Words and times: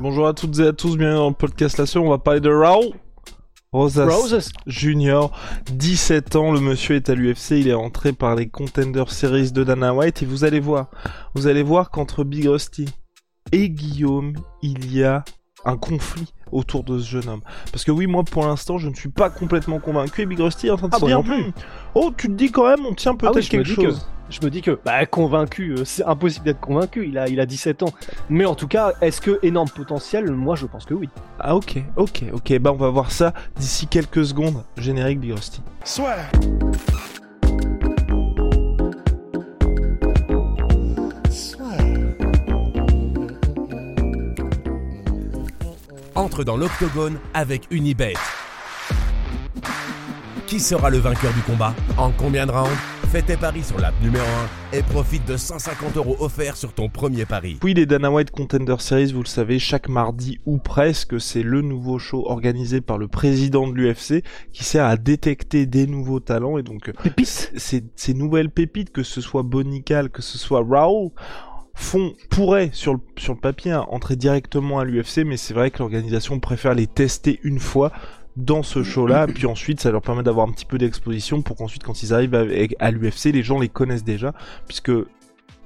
Bonjour 0.00 0.28
à 0.28 0.34
toutes 0.34 0.58
et 0.60 0.66
à 0.66 0.72
tous, 0.72 0.96
bienvenue 0.96 1.16
dans 1.18 1.28
le 1.28 1.34
podcast 1.34 1.78
là 1.78 1.84
On 2.00 2.08
va 2.10 2.18
parler 2.18 2.40
de 2.40 2.50
Raul 2.50 2.92
Rosas, 3.72 4.06
Roses. 4.06 4.50
Junior, 4.66 5.30
17 5.72 6.36
ans, 6.36 6.52
le 6.52 6.60
monsieur 6.60 6.96
est 6.96 7.10
à 7.10 7.14
l'UFC, 7.14 7.50
il 7.52 7.68
est 7.68 7.74
entré 7.74 8.12
par 8.14 8.34
les 8.34 8.48
Contender 8.48 9.04
Series 9.08 9.52
de 9.52 9.62
Dana 9.62 9.92
White 9.92 10.22
et 10.22 10.26
vous 10.26 10.44
allez 10.44 10.60
voir, 10.60 10.86
vous 11.34 11.46
allez 11.48 11.62
voir 11.62 11.90
qu'entre 11.90 12.24
Big 12.24 12.46
Rusty 12.46 12.86
et 13.52 13.68
Guillaume, 13.68 14.34
il 14.62 14.90
y 14.94 15.04
a 15.04 15.22
un 15.66 15.76
conflit 15.76 16.32
autour 16.50 16.82
de 16.84 16.98
ce 16.98 17.06
jeune 17.10 17.28
homme. 17.28 17.42
Parce 17.72 17.84
que 17.84 17.90
oui, 17.90 18.06
moi 18.06 18.22
pour 18.24 18.46
l'instant, 18.46 18.78
je 18.78 18.88
ne 18.88 18.94
suis 18.94 19.10
pas 19.10 19.28
complètement 19.28 19.80
convaincu 19.80 20.22
et 20.22 20.26
Big 20.26 20.40
Rusty 20.40 20.68
est 20.68 20.70
en 20.70 20.76
train 20.78 20.88
de 20.88 20.94
Ah 20.94 21.00
se 21.00 21.04
dire 21.04 21.22
Oh, 21.94 22.10
tu 22.16 22.28
te 22.28 22.32
dis 22.32 22.50
quand 22.50 22.66
même, 22.68 22.86
on 22.86 22.94
tient 22.94 23.14
peut-être 23.16 23.32
Ah 23.34 23.38
oui, 23.38 23.44
me 23.44 23.50
quelque 23.50 23.68
que- 23.76 23.82
chose. 23.82 24.08
Je 24.30 24.40
me 24.44 24.50
dis 24.50 24.60
que, 24.60 24.78
bah, 24.84 25.06
convaincu, 25.06 25.72
euh, 25.72 25.84
c'est 25.84 26.04
impossible 26.04 26.44
d'être 26.44 26.60
convaincu, 26.60 27.06
il 27.08 27.16
a, 27.18 27.28
il 27.28 27.40
a 27.40 27.46
17 27.46 27.82
ans. 27.82 27.92
Mais 28.28 28.44
en 28.44 28.54
tout 28.54 28.68
cas, 28.68 28.92
est-ce 29.00 29.20
que 29.20 29.38
énorme 29.42 29.70
potentiel? 29.70 30.30
Moi, 30.30 30.54
je 30.54 30.66
pense 30.66 30.84
que 30.84 30.94
oui. 30.94 31.08
Ah 31.40 31.56
ok, 31.56 31.82
ok, 31.96 32.24
ok, 32.32 32.58
bah 32.58 32.72
on 32.72 32.76
va 32.76 32.90
voir 32.90 33.10
ça 33.10 33.32
d'ici 33.56 33.86
quelques 33.86 34.24
secondes. 34.26 34.64
Générique 34.76 35.20
Big 35.20 35.32
Rusty. 35.32 35.62
entre 46.18 46.42
dans 46.42 46.56
l'octogone 46.56 47.16
avec 47.32 47.68
Unibet. 47.70 48.14
Qui 50.48 50.58
sera 50.58 50.90
le 50.90 50.98
vainqueur 50.98 51.32
du 51.32 51.42
combat? 51.42 51.72
En 51.96 52.10
combien 52.10 52.44
de 52.44 52.50
rounds? 52.50 52.97
Fais 53.10 53.22
tes 53.22 53.38
paris 53.38 53.64
sur 53.64 53.78
l'app 53.78 53.94
numéro 54.02 54.26
1 54.74 54.76
et 54.76 54.82
profite 54.82 55.26
de 55.26 55.38
150 55.38 55.96
euros 55.96 56.16
offerts 56.20 56.58
sur 56.58 56.74
ton 56.74 56.90
premier 56.90 57.24
pari. 57.24 57.56
Puis 57.58 57.72
les 57.72 57.86
Dana 57.86 58.10
White 58.10 58.30
Contender 58.30 58.74
Series, 58.80 59.12
vous 59.14 59.22
le 59.22 59.28
savez, 59.28 59.58
chaque 59.58 59.88
mardi 59.88 60.40
ou 60.44 60.58
presque, 60.58 61.18
c'est 61.18 61.42
le 61.42 61.62
nouveau 61.62 61.98
show 61.98 62.26
organisé 62.26 62.82
par 62.82 62.98
le 62.98 63.08
président 63.08 63.66
de 63.66 63.72
l'UFC 63.72 64.22
qui 64.52 64.62
sert 64.62 64.84
à 64.84 64.98
détecter 64.98 65.64
des 65.64 65.86
nouveaux 65.86 66.20
talents 66.20 66.58
et 66.58 66.62
donc 66.62 66.92
Pépites 67.02 67.50
ces, 67.56 67.82
ces 67.96 68.12
nouvelles 68.12 68.50
pépites, 68.50 68.92
que 68.92 69.02
ce 69.02 69.22
soit 69.22 69.42
Bonical, 69.42 70.10
que 70.10 70.20
ce 70.20 70.36
soit 70.36 70.62
Raoul, 70.62 71.08
font, 71.72 72.12
pourraient 72.28 72.68
sur 72.74 72.92
le, 72.92 73.00
sur 73.16 73.32
le 73.32 73.40
papier 73.40 73.72
hein, 73.72 73.86
entrer 73.88 74.16
directement 74.16 74.80
à 74.80 74.84
l'UFC, 74.84 75.24
mais 75.24 75.38
c'est 75.38 75.54
vrai 75.54 75.70
que 75.70 75.78
l'organisation 75.78 76.40
préfère 76.40 76.74
les 76.74 76.86
tester 76.86 77.40
une 77.42 77.58
fois 77.58 77.90
dans 78.36 78.62
ce 78.62 78.82
show-là, 78.82 79.26
puis 79.26 79.46
ensuite 79.46 79.80
ça 79.80 79.90
leur 79.90 80.02
permet 80.02 80.22
d'avoir 80.22 80.48
un 80.48 80.52
petit 80.52 80.64
peu 80.64 80.78
d'exposition 80.78 81.42
pour 81.42 81.56
qu'ensuite 81.56 81.82
quand 81.82 82.02
ils 82.02 82.14
arrivent 82.14 82.34
à 82.78 82.90
l'UFC, 82.90 83.32
les 83.32 83.42
gens 83.42 83.58
les 83.58 83.68
connaissent 83.68 84.04
déjà, 84.04 84.32
puisque 84.66 84.92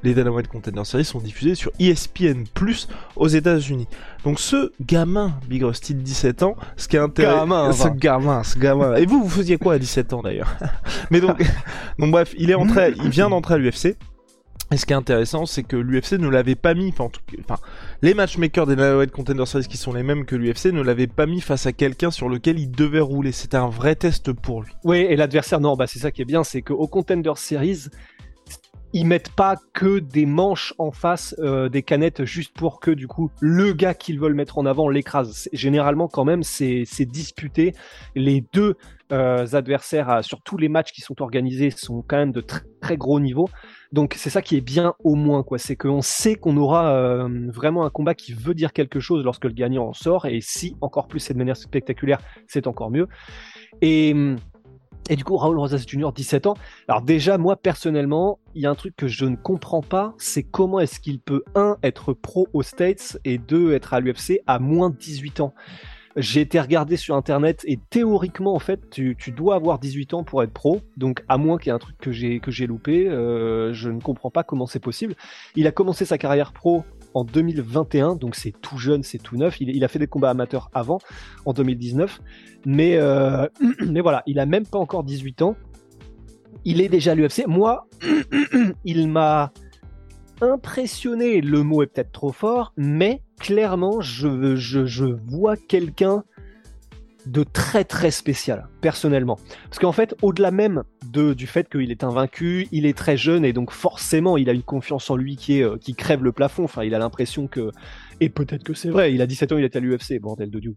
les 0.02 0.14
Dana 0.14 0.32
White 0.32 0.48
Contender 0.48 0.84
Series 0.84 1.04
sont 1.04 1.20
diffusés 1.20 1.54
sur 1.54 1.70
ESPN 1.78 2.44
Plus 2.54 2.88
aux 3.16 3.28
États-Unis. 3.28 3.86
Donc 4.24 4.40
ce 4.40 4.72
gamin, 4.80 5.32
Big 5.48 5.62
Rusty 5.62 5.94
de 5.94 6.00
17 6.00 6.42
ans, 6.42 6.56
ce 6.76 6.88
qui 6.88 6.96
est 6.96 7.00
intéressant, 7.00 7.46
Gamin, 7.46 7.72
ce 7.72 7.88
gamin, 7.88 8.42
ce 8.42 8.58
gamin. 8.58 8.96
Et 8.96 9.06
vous, 9.06 9.22
vous 9.22 9.28
faisiez 9.28 9.58
quoi 9.58 9.74
à 9.74 9.78
17 9.78 10.12
ans 10.12 10.22
d'ailleurs? 10.22 10.56
Mais 11.10 11.20
donc, 11.20 11.42
donc 11.98 12.10
bref, 12.10 12.34
il 12.36 12.50
est 12.50 12.54
entré, 12.54 12.94
il 12.96 13.10
vient 13.10 13.30
d'entrer 13.30 13.54
à 13.54 13.58
l'UFC. 13.58 13.96
Et 14.72 14.76
ce 14.78 14.86
qui 14.86 14.92
est 14.94 14.96
intéressant, 14.96 15.44
c'est 15.44 15.62
que 15.64 15.76
l'UFC 15.76 16.12
ne 16.18 16.28
l'avait 16.28 16.54
pas 16.54 16.72
mis, 16.72 16.88
enfin, 16.88 17.04
en 17.04 17.08
tout 17.10 17.20
cas- 17.26 17.56
les 18.00 18.14
matchmakers 18.14 18.66
des 18.66 18.74
White 18.74 19.10
Contender 19.10 19.44
Series 19.44 19.66
qui 19.66 19.76
sont 19.76 19.92
les 19.92 20.02
mêmes 20.02 20.24
que 20.24 20.34
l'UFC 20.34 20.72
ne 20.72 20.80
l'avaient 20.80 21.06
pas 21.06 21.26
mis 21.26 21.40
face 21.42 21.66
à 21.66 21.72
quelqu'un 21.72 22.10
sur 22.10 22.28
lequel 22.30 22.58
il 22.58 22.70
devait 22.70 23.00
rouler. 23.00 23.32
C'était 23.32 23.58
un 23.58 23.68
vrai 23.68 23.96
test 23.96 24.32
pour 24.32 24.62
lui. 24.62 24.72
Oui, 24.84 24.98
et 24.98 25.16
l'adversaire, 25.16 25.60
non, 25.60 25.76
bah 25.76 25.86
c'est 25.86 25.98
ça 25.98 26.10
qui 26.10 26.22
est 26.22 26.26
bien, 26.26 26.42
c'est 26.42 26.62
qu'au 26.62 26.86
Contender 26.88 27.32
Series, 27.36 27.88
ils 28.94 29.06
mettent 29.06 29.30
pas 29.32 29.56
que 29.74 29.98
des 30.00 30.26
manches 30.26 30.74
en 30.78 30.90
face, 30.90 31.34
euh, 31.38 31.68
des 31.68 31.82
canettes, 31.82 32.24
juste 32.24 32.54
pour 32.54 32.78
que 32.80 32.90
du 32.90 33.08
coup 33.08 33.30
le 33.40 33.72
gars 33.72 33.94
qu'ils 33.94 34.20
veulent 34.20 34.34
mettre 34.34 34.58
en 34.58 34.66
avant 34.66 34.88
l'écrase. 34.88 35.48
Généralement, 35.52 36.08
quand 36.08 36.24
même, 36.24 36.42
c'est 36.42 36.84
disputé. 37.06 37.74
Les 38.14 38.42
deux 38.54 38.76
euh, 39.10 39.46
adversaires 39.52 40.08
à- 40.08 40.22
sur 40.22 40.40
tous 40.40 40.56
les 40.56 40.70
matchs 40.70 40.92
qui 40.92 41.02
sont 41.02 41.20
organisés 41.20 41.70
sont 41.70 42.02
quand 42.06 42.16
même 42.16 42.32
de 42.32 42.40
très, 42.40 42.62
très 42.80 42.96
gros 42.96 43.20
niveau. 43.20 43.46
Donc 43.92 44.14
c'est 44.16 44.30
ça 44.30 44.40
qui 44.40 44.56
est 44.56 44.62
bien 44.62 44.94
au 45.04 45.14
moins, 45.14 45.42
quoi. 45.42 45.58
C'est 45.58 45.76
qu'on 45.76 46.02
sait 46.02 46.34
qu'on 46.34 46.56
aura 46.56 46.94
euh, 46.94 47.28
vraiment 47.52 47.84
un 47.84 47.90
combat 47.90 48.14
qui 48.14 48.32
veut 48.32 48.54
dire 48.54 48.72
quelque 48.72 49.00
chose 49.00 49.22
lorsque 49.22 49.44
le 49.44 49.52
gagnant 49.52 49.88
en 49.88 49.92
sort. 49.92 50.26
Et 50.26 50.40
si 50.40 50.76
encore 50.80 51.08
plus 51.08 51.20
c'est 51.20 51.34
de 51.34 51.38
manière 51.38 51.56
spectaculaire, 51.56 52.20
c'est 52.46 52.66
encore 52.66 52.90
mieux. 52.90 53.08
Et 53.82 54.14
et 55.10 55.16
du 55.16 55.24
coup, 55.24 55.36
Raoul 55.36 55.58
Rosas 55.58 55.84
Jr., 55.86 56.10
17 56.14 56.46
ans. 56.46 56.54
Alors 56.86 57.02
déjà, 57.02 57.36
moi, 57.36 57.56
personnellement, 57.56 58.38
il 58.54 58.62
y 58.62 58.66
a 58.66 58.70
un 58.70 58.74
truc 58.74 58.94
que 58.96 59.08
je 59.08 59.24
ne 59.24 59.34
comprends 59.34 59.82
pas, 59.82 60.14
c'est 60.16 60.44
comment 60.44 60.78
est-ce 60.78 61.00
qu'il 61.00 61.18
peut, 61.18 61.42
un, 61.54 61.76
être 61.82 62.12
pro 62.12 62.46
aux 62.52 62.62
States, 62.62 63.18
et 63.24 63.38
deux, 63.38 63.72
être 63.72 63.94
à 63.94 64.00
l'UFC 64.00 64.40
à 64.46 64.58
moins 64.60 64.90
de 64.90 64.96
18 64.96 65.40
ans? 65.40 65.54
J'ai 66.16 66.42
été 66.42 66.60
regardé 66.60 66.96
sur 66.96 67.16
Internet, 67.16 67.62
et 67.66 67.78
théoriquement, 67.90 68.54
en 68.54 68.58
fait, 68.58 68.90
tu, 68.90 69.16
tu 69.18 69.32
dois 69.32 69.54
avoir 69.54 69.78
18 69.78 70.14
ans 70.14 70.24
pour 70.24 70.42
être 70.42 70.52
pro, 70.52 70.80
donc 70.96 71.24
à 71.28 71.38
moins 71.38 71.56
qu'il 71.56 71.68
y 71.68 71.70
ait 71.70 71.74
un 71.74 71.78
truc 71.78 71.96
que 71.98 72.12
j'ai 72.12 72.66
loupé, 72.66 73.08
euh, 73.08 73.72
je 73.72 73.88
ne 73.88 74.00
comprends 74.00 74.30
pas 74.30 74.42
comment 74.42 74.66
c'est 74.66 74.78
possible. 74.78 75.14
Il 75.56 75.66
a 75.66 75.72
commencé 75.72 76.04
sa 76.04 76.18
carrière 76.18 76.52
pro 76.52 76.84
en 77.14 77.24
2021, 77.24 78.16
donc 78.16 78.36
c'est 78.36 78.52
tout 78.60 78.76
jeune, 78.78 79.02
c'est 79.02 79.18
tout 79.18 79.36
neuf. 79.36 79.60
Il, 79.60 79.70
il 79.70 79.84
a 79.84 79.88
fait 79.88 79.98
des 79.98 80.06
combats 80.06 80.30
amateurs 80.30 80.70
avant, 80.74 80.98
en 81.46 81.52
2019. 81.52 82.20
Mais, 82.66 82.96
euh, 82.96 83.48
mais 83.86 84.00
voilà, 84.00 84.22
il 84.26 84.38
a 84.38 84.46
même 84.46 84.66
pas 84.66 84.78
encore 84.78 85.04
18 85.04 85.42
ans. 85.42 85.56
Il 86.64 86.80
est 86.80 86.88
déjà 86.88 87.12
à 87.12 87.14
l'UFC. 87.14 87.46
Moi, 87.46 87.86
il 88.84 89.08
m'a 89.08 89.52
impressionné. 90.40 91.40
Le 91.40 91.62
mot 91.62 91.82
est 91.82 91.86
peut-être 91.86 92.12
trop 92.12 92.32
fort, 92.32 92.72
mais 92.76 93.22
clairement, 93.38 94.00
je, 94.00 94.56
je, 94.56 94.86
je 94.86 95.04
vois 95.04 95.56
quelqu'un 95.56 96.24
de 97.24 97.44
très 97.44 97.84
très 97.84 98.10
spécial, 98.10 98.66
personnellement. 98.80 99.38
Parce 99.66 99.78
qu'en 99.78 99.92
fait, 99.92 100.16
au-delà 100.22 100.50
même 100.50 100.82
de, 101.12 101.34
du 101.34 101.46
fait 101.46 101.68
qu'il 101.68 101.92
est 101.92 102.02
invaincu, 102.02 102.66
il 102.72 102.84
est 102.84 102.98
très 102.98 103.16
jeune 103.16 103.44
et 103.44 103.52
donc 103.52 103.70
forcément, 103.70 104.36
il 104.36 104.50
a 104.50 104.52
une 104.52 104.64
confiance 104.64 105.08
en 105.08 105.14
lui 105.14 105.36
qui, 105.36 105.60
est, 105.60 105.62
euh, 105.62 105.76
qui 105.76 105.94
crève 105.94 106.24
le 106.24 106.32
plafond. 106.32 106.64
Enfin, 106.64 106.82
il 106.82 106.96
a 106.96 106.98
l'impression 106.98 107.46
que. 107.46 107.70
Et 108.20 108.28
peut-être 108.28 108.64
que 108.64 108.74
c'est 108.74 108.90
vrai, 108.90 109.12
il 109.14 109.22
a 109.22 109.26
17 109.26 109.52
ans, 109.52 109.58
il 109.58 109.64
est 109.64 109.74
à 109.76 109.80
l'UFC, 109.80 110.20
bordel 110.20 110.50
de 110.50 110.60
Dieu 110.60 110.74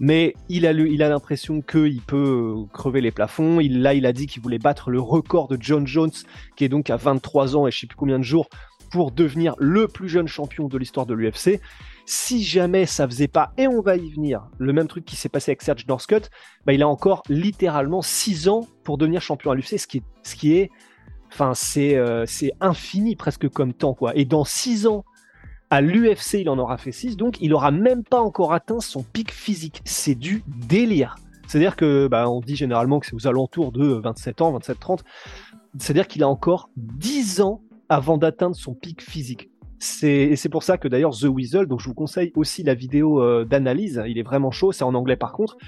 mais 0.00 0.34
il 0.48 0.66
a, 0.66 0.72
le- 0.72 0.88
il 0.90 1.02
a 1.02 1.08
l'impression 1.08 1.60
qu'il 1.62 2.00
peut 2.02 2.16
euh, 2.56 2.64
crever 2.72 3.00
les 3.00 3.10
plafonds. 3.12 3.60
Il, 3.60 3.82
là, 3.82 3.94
il 3.94 4.04
a 4.06 4.12
dit 4.12 4.26
qu'il 4.26 4.42
voulait 4.42 4.58
battre 4.58 4.90
le 4.90 5.00
record 5.00 5.46
de 5.48 5.56
John 5.60 5.86
Jones, 5.86 6.10
qui 6.56 6.64
est 6.64 6.68
donc 6.68 6.90
à 6.90 6.96
23 6.96 7.54
ans 7.56 7.66
et 7.66 7.70
je 7.70 7.80
sais 7.80 7.86
plus 7.86 7.96
combien 7.96 8.18
de 8.18 8.24
jours, 8.24 8.48
pour 8.92 9.10
devenir 9.10 9.56
le 9.58 9.88
plus 9.88 10.08
jeune 10.08 10.28
champion 10.28 10.68
de 10.68 10.78
l'histoire 10.78 11.06
de 11.06 11.14
l'UFC. 11.14 11.60
Si 12.04 12.44
jamais 12.44 12.84
ça 12.84 13.08
faisait 13.08 13.26
pas, 13.26 13.52
et 13.56 13.66
on 13.66 13.80
va 13.80 13.96
y 13.96 14.10
venir, 14.10 14.42
le 14.58 14.72
même 14.72 14.86
truc 14.86 15.04
qui 15.04 15.16
s'est 15.16 15.30
passé 15.30 15.50
avec 15.52 15.62
Serge 15.62 15.86
Northcutt, 15.86 16.30
bah, 16.66 16.74
il 16.74 16.82
a 16.82 16.88
encore 16.88 17.22
littéralement 17.28 18.02
6 18.02 18.48
ans 18.48 18.68
pour 18.84 18.98
devenir 18.98 19.22
champion 19.22 19.50
à 19.50 19.54
l'UFC, 19.54 19.78
ce 19.78 19.86
qui 19.86 19.98
est, 19.98 20.02
ce 20.22 20.36
qui 20.36 20.54
est, 20.56 20.70
enfin, 21.32 21.54
c'est, 21.54 21.96
euh, 21.96 22.26
infini 22.60 23.16
presque 23.16 23.48
comme 23.48 23.72
temps, 23.72 23.94
quoi. 23.94 24.14
Et 24.14 24.26
dans 24.26 24.44
6 24.44 24.86
ans, 24.86 25.04
à 25.70 25.80
l'UFC, 25.80 26.34
il 26.34 26.50
en 26.50 26.58
aura 26.58 26.76
fait 26.76 26.92
6, 26.92 27.16
donc 27.16 27.40
il 27.40 27.54
aura 27.54 27.70
même 27.70 28.04
pas 28.04 28.20
encore 28.20 28.52
atteint 28.52 28.80
son 28.80 29.02
pic 29.02 29.32
physique. 29.32 29.80
C'est 29.86 30.14
du 30.14 30.44
délire. 30.46 31.16
C'est-à-dire 31.46 31.76
que, 31.76 32.08
bah, 32.08 32.28
on 32.28 32.40
dit 32.40 32.56
généralement 32.56 33.00
que 33.00 33.06
c'est 33.06 33.14
aux 33.14 33.26
alentours 33.26 33.72
de 33.72 33.86
27 33.86 34.42
ans, 34.42 34.58
27-30. 34.58 35.00
C'est-à-dire 35.78 36.08
qu'il 36.08 36.22
a 36.22 36.28
encore 36.28 36.68
10 36.76 37.40
ans 37.40 37.62
avant 37.92 38.16
d'atteindre 38.16 38.56
son 38.56 38.74
pic 38.74 39.02
physique. 39.02 39.50
Et 40.02 40.36
c'est 40.36 40.48
pour 40.48 40.62
ça 40.62 40.78
que 40.78 40.88
d'ailleurs 40.88 41.12
The 41.12 41.24
Weasel, 41.24 41.66
donc 41.66 41.80
je 41.80 41.86
vous 41.86 41.94
conseille 41.94 42.32
aussi 42.36 42.62
la 42.62 42.72
vidéo 42.72 43.20
euh, 43.20 43.44
d'analyse, 43.44 44.02
il 44.06 44.16
est 44.16 44.22
vraiment 44.22 44.52
chaud, 44.52 44.72
c'est 44.72 44.84
en 44.84 44.94
anglais 44.94 45.16
par 45.16 45.32
contre, 45.32 45.58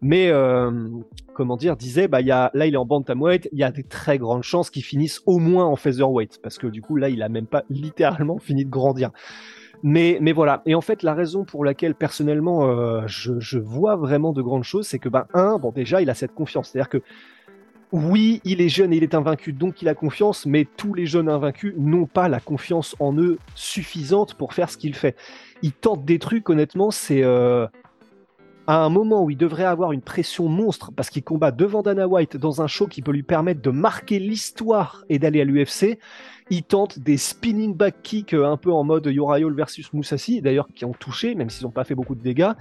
mais 0.00 0.28
euh, 0.30 0.88
comment 1.34 1.56
dire, 1.56 1.76
disait, 1.76 2.08
bah, 2.08 2.22
y 2.22 2.30
a, 2.30 2.50
là 2.54 2.66
il 2.66 2.74
est 2.74 2.78
en 2.78 2.86
bantamweight, 2.86 3.48
il 3.52 3.58
y 3.58 3.62
a 3.62 3.70
des 3.70 3.84
très 3.84 4.18
grandes 4.18 4.42
chances 4.42 4.70
qu'il 4.70 4.82
finisse 4.82 5.20
au 5.26 5.38
moins 5.38 5.66
en 5.66 5.76
featherweight, 5.76 6.40
parce 6.42 6.58
que 6.58 6.66
du 6.66 6.80
coup 6.80 6.96
là 6.96 7.10
il 7.10 7.22
a 7.22 7.28
même 7.28 7.46
pas 7.46 7.62
littéralement 7.70 8.38
fini 8.38 8.64
de 8.64 8.70
grandir. 8.70 9.10
Mais, 9.84 10.18
mais 10.20 10.32
voilà. 10.32 10.62
Et 10.66 10.74
en 10.74 10.80
fait, 10.80 11.04
la 11.04 11.14
raison 11.14 11.44
pour 11.44 11.64
laquelle 11.64 11.94
personnellement 11.94 12.66
euh, 12.66 13.02
je, 13.06 13.38
je 13.38 13.60
vois 13.60 13.94
vraiment 13.94 14.32
de 14.32 14.42
grandes 14.42 14.64
choses, 14.64 14.88
c'est 14.88 14.98
que 14.98 15.08
ben 15.08 15.26
un, 15.34 15.58
bon 15.58 15.70
déjà, 15.70 16.02
il 16.02 16.10
a 16.10 16.14
cette 16.14 16.34
confiance. 16.34 16.70
C'est-à-dire 16.70 16.88
que 16.88 17.00
oui, 17.92 18.40
il 18.44 18.60
est 18.60 18.68
jeune 18.68 18.92
et 18.92 18.98
il 18.98 19.02
est 19.02 19.14
invaincu, 19.14 19.52
donc 19.52 19.80
il 19.80 19.88
a 19.88 19.94
confiance, 19.94 20.44
mais 20.44 20.66
tous 20.76 20.92
les 20.92 21.06
jeunes 21.06 21.28
invaincus 21.28 21.74
n'ont 21.78 22.06
pas 22.06 22.28
la 22.28 22.38
confiance 22.38 22.94
en 23.00 23.16
eux 23.16 23.38
suffisante 23.54 24.34
pour 24.34 24.52
faire 24.52 24.68
ce 24.68 24.76
qu'il 24.76 24.94
fait. 24.94 25.16
Il 25.62 25.72
tente 25.72 26.04
des 26.04 26.18
trucs, 26.18 26.50
honnêtement, 26.50 26.90
c'est 26.90 27.22
euh, 27.22 27.66
à 28.66 28.84
un 28.84 28.90
moment 28.90 29.24
où 29.24 29.30
il 29.30 29.38
devrait 29.38 29.64
avoir 29.64 29.92
une 29.92 30.02
pression 30.02 30.48
monstre 30.48 30.92
parce 30.94 31.08
qu'il 31.08 31.24
combat 31.24 31.50
devant 31.50 31.80
Dana 31.80 32.06
White 32.06 32.36
dans 32.36 32.60
un 32.60 32.66
show 32.66 32.86
qui 32.86 33.00
peut 33.00 33.12
lui 33.12 33.22
permettre 33.22 33.62
de 33.62 33.70
marquer 33.70 34.18
l'histoire 34.18 35.06
et 35.08 35.18
d'aller 35.18 35.40
à 35.40 35.44
l'UFC. 35.44 35.98
Il 36.50 36.64
tente 36.64 36.98
des 36.98 37.16
spinning 37.16 37.74
back 37.74 38.02
kicks 38.02 38.34
euh, 38.34 38.44
un 38.44 38.58
peu 38.58 38.70
en 38.70 38.84
mode 38.84 39.06
Yorayol 39.06 39.54
versus 39.54 39.90
Musashi, 39.94 40.42
d'ailleurs 40.42 40.68
qui 40.74 40.84
ont 40.84 40.92
touché, 40.92 41.34
même 41.34 41.48
s'ils 41.48 41.64
n'ont 41.64 41.72
pas 41.72 41.84
fait 41.84 41.94
beaucoup 41.94 42.14
de 42.14 42.22
dégâts. 42.22 42.52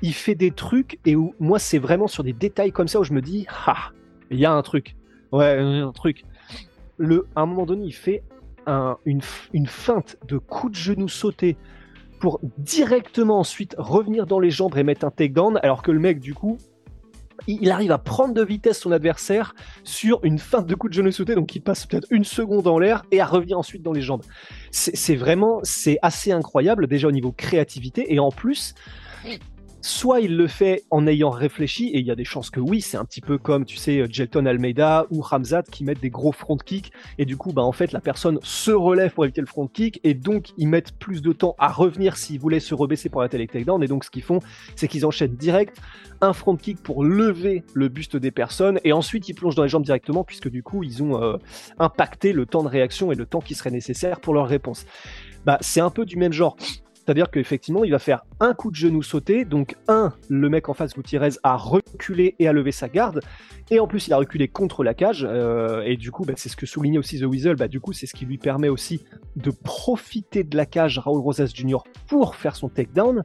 Il 0.00 0.14
fait 0.14 0.34
des 0.34 0.50
trucs 0.50 0.98
et 1.04 1.14
où 1.14 1.34
moi 1.38 1.58
c'est 1.58 1.78
vraiment 1.78 2.08
sur 2.08 2.24
des 2.24 2.32
détails 2.32 2.72
comme 2.72 2.88
ça 2.88 3.00
où 3.00 3.04
je 3.04 3.12
me 3.12 3.20
dis, 3.20 3.46
ah, 3.66 3.90
il 4.32 4.38
y 4.40 4.46
a 4.46 4.52
un 4.52 4.62
truc. 4.62 4.96
Ouais, 5.30 5.58
un 5.58 5.92
truc. 5.92 6.24
Le, 6.98 7.26
à 7.36 7.42
un 7.42 7.46
moment 7.46 7.66
donné, 7.66 7.84
il 7.84 7.94
fait 7.94 8.22
un, 8.66 8.96
une, 9.04 9.20
une 9.52 9.66
feinte 9.66 10.16
de 10.28 10.38
coup 10.38 10.68
de 10.68 10.74
genou 10.74 11.08
sauté 11.08 11.56
pour 12.20 12.40
directement 12.58 13.40
ensuite 13.40 13.74
revenir 13.78 14.26
dans 14.26 14.38
les 14.38 14.50
jambes 14.50 14.76
et 14.76 14.84
mettre 14.84 15.04
un 15.04 15.10
takedown, 15.10 15.58
alors 15.62 15.82
que 15.82 15.90
le 15.90 15.98
mec, 15.98 16.20
du 16.20 16.34
coup, 16.34 16.58
il 17.48 17.70
arrive 17.70 17.90
à 17.90 17.98
prendre 17.98 18.34
de 18.34 18.44
vitesse 18.44 18.78
son 18.78 18.92
adversaire 18.92 19.54
sur 19.82 20.20
une 20.24 20.38
feinte 20.38 20.66
de 20.66 20.74
coup 20.74 20.88
de 20.88 20.94
genou 20.94 21.10
sauté, 21.10 21.34
donc 21.34 21.56
il 21.56 21.60
passe 21.60 21.86
peut-être 21.86 22.06
une 22.10 22.24
seconde 22.24 22.68
en 22.68 22.78
l'air 22.78 23.04
et 23.10 23.20
à 23.20 23.26
revenir 23.26 23.58
ensuite 23.58 23.82
dans 23.82 23.92
les 23.92 24.02
jambes. 24.02 24.22
C'est 24.70 25.16
vraiment, 25.16 25.60
c'est 25.64 25.98
assez 26.02 26.30
incroyable 26.30 26.86
déjà 26.86 27.08
au 27.08 27.12
niveau 27.12 27.32
créativité 27.32 28.14
et 28.14 28.20
en 28.20 28.30
plus, 28.30 28.74
soit 29.82 30.20
il 30.20 30.36
le 30.36 30.46
fait 30.46 30.84
en 30.90 31.06
ayant 31.06 31.30
réfléchi, 31.30 31.88
et 31.88 31.98
il 31.98 32.06
y 32.06 32.10
a 32.10 32.14
des 32.14 32.24
chances 32.24 32.50
que 32.50 32.60
oui, 32.60 32.80
c'est 32.80 32.96
un 32.96 33.04
petit 33.04 33.20
peu 33.20 33.36
comme, 33.36 33.64
tu 33.64 33.76
sais, 33.76 34.06
Jelton 34.08 34.46
Almeida 34.46 35.06
ou 35.10 35.20
Ramzat 35.20 35.64
qui 35.64 35.84
mettent 35.84 36.00
des 36.00 36.10
gros 36.10 36.32
front 36.32 36.56
kicks, 36.56 36.92
et 37.18 37.24
du 37.24 37.36
coup, 37.36 37.52
bah, 37.52 37.62
en 37.62 37.72
fait, 37.72 37.92
la 37.92 38.00
personne 38.00 38.38
se 38.42 38.70
relève 38.70 39.12
pour 39.12 39.24
éviter 39.24 39.40
le 39.40 39.46
front 39.46 39.66
kick, 39.66 40.00
et 40.04 40.14
donc 40.14 40.50
ils 40.56 40.68
mettent 40.68 40.92
plus 40.92 41.20
de 41.20 41.32
temps 41.32 41.54
à 41.58 41.68
revenir 41.68 42.16
s'ils 42.16 42.40
voulaient 42.40 42.60
se 42.60 42.74
rebaisser 42.74 43.08
pour 43.08 43.20
la 43.20 43.28
télé 43.28 43.46
takedown, 43.46 43.82
et 43.82 43.88
donc 43.88 44.04
ce 44.04 44.10
qu'ils 44.10 44.22
font, 44.22 44.38
c'est 44.76 44.88
qu'ils 44.88 45.04
enchaînent 45.04 45.36
direct 45.36 45.78
un 46.20 46.32
front 46.32 46.56
kick 46.56 46.82
pour 46.82 47.04
lever 47.04 47.64
le 47.74 47.88
buste 47.88 48.16
des 48.16 48.30
personnes, 48.30 48.78
et 48.84 48.92
ensuite 48.92 49.28
ils 49.28 49.34
plongent 49.34 49.56
dans 49.56 49.64
les 49.64 49.68
jambes 49.68 49.84
directement, 49.84 50.24
puisque 50.24 50.48
du 50.48 50.62
coup, 50.62 50.82
ils 50.84 51.02
ont 51.02 51.20
euh, 51.20 51.36
impacté 51.78 52.32
le 52.32 52.46
temps 52.46 52.62
de 52.62 52.68
réaction 52.68 53.10
et 53.10 53.16
le 53.16 53.26
temps 53.26 53.40
qui 53.40 53.54
serait 53.54 53.70
nécessaire 53.70 54.20
pour 54.20 54.34
leur 54.34 54.46
réponse. 54.46 54.86
Bah, 55.44 55.58
c'est 55.60 55.80
un 55.80 55.90
peu 55.90 56.04
du 56.04 56.16
même 56.16 56.32
genre. 56.32 56.56
C'est-à-dire 57.04 57.30
qu'effectivement, 57.30 57.82
il 57.82 57.90
va 57.90 57.98
faire 57.98 58.24
un 58.38 58.54
coup 58.54 58.70
de 58.70 58.76
genou 58.76 59.02
sauté. 59.02 59.44
Donc, 59.44 59.74
un, 59.88 60.12
le 60.28 60.48
mec 60.48 60.68
en 60.68 60.74
face, 60.74 60.94
Gutiérrez, 60.94 61.30
a 61.42 61.56
reculé 61.56 62.36
et 62.38 62.46
a 62.46 62.52
levé 62.52 62.70
sa 62.70 62.88
garde. 62.88 63.20
Et 63.70 63.80
en 63.80 63.88
plus, 63.88 64.06
il 64.06 64.12
a 64.12 64.18
reculé 64.18 64.46
contre 64.46 64.84
la 64.84 64.94
cage. 64.94 65.26
Euh, 65.28 65.82
et 65.82 65.96
du 65.96 66.12
coup, 66.12 66.24
bah, 66.24 66.34
c'est 66.36 66.48
ce 66.48 66.56
que 66.56 66.64
soulignait 66.64 66.98
aussi 66.98 67.18
The 67.18 67.24
Weasel. 67.24 67.56
Bah, 67.56 67.66
du 67.66 67.80
coup, 67.80 67.92
c'est 67.92 68.06
ce 68.06 68.14
qui 68.14 68.24
lui 68.24 68.38
permet 68.38 68.68
aussi 68.68 69.02
de 69.34 69.50
profiter 69.50 70.44
de 70.44 70.56
la 70.56 70.64
cage 70.64 70.98
Raúl 70.98 71.20
Rosas 71.20 71.50
Jr. 71.52 71.78
pour 72.06 72.36
faire 72.36 72.54
son 72.54 72.68
takedown. 72.68 73.24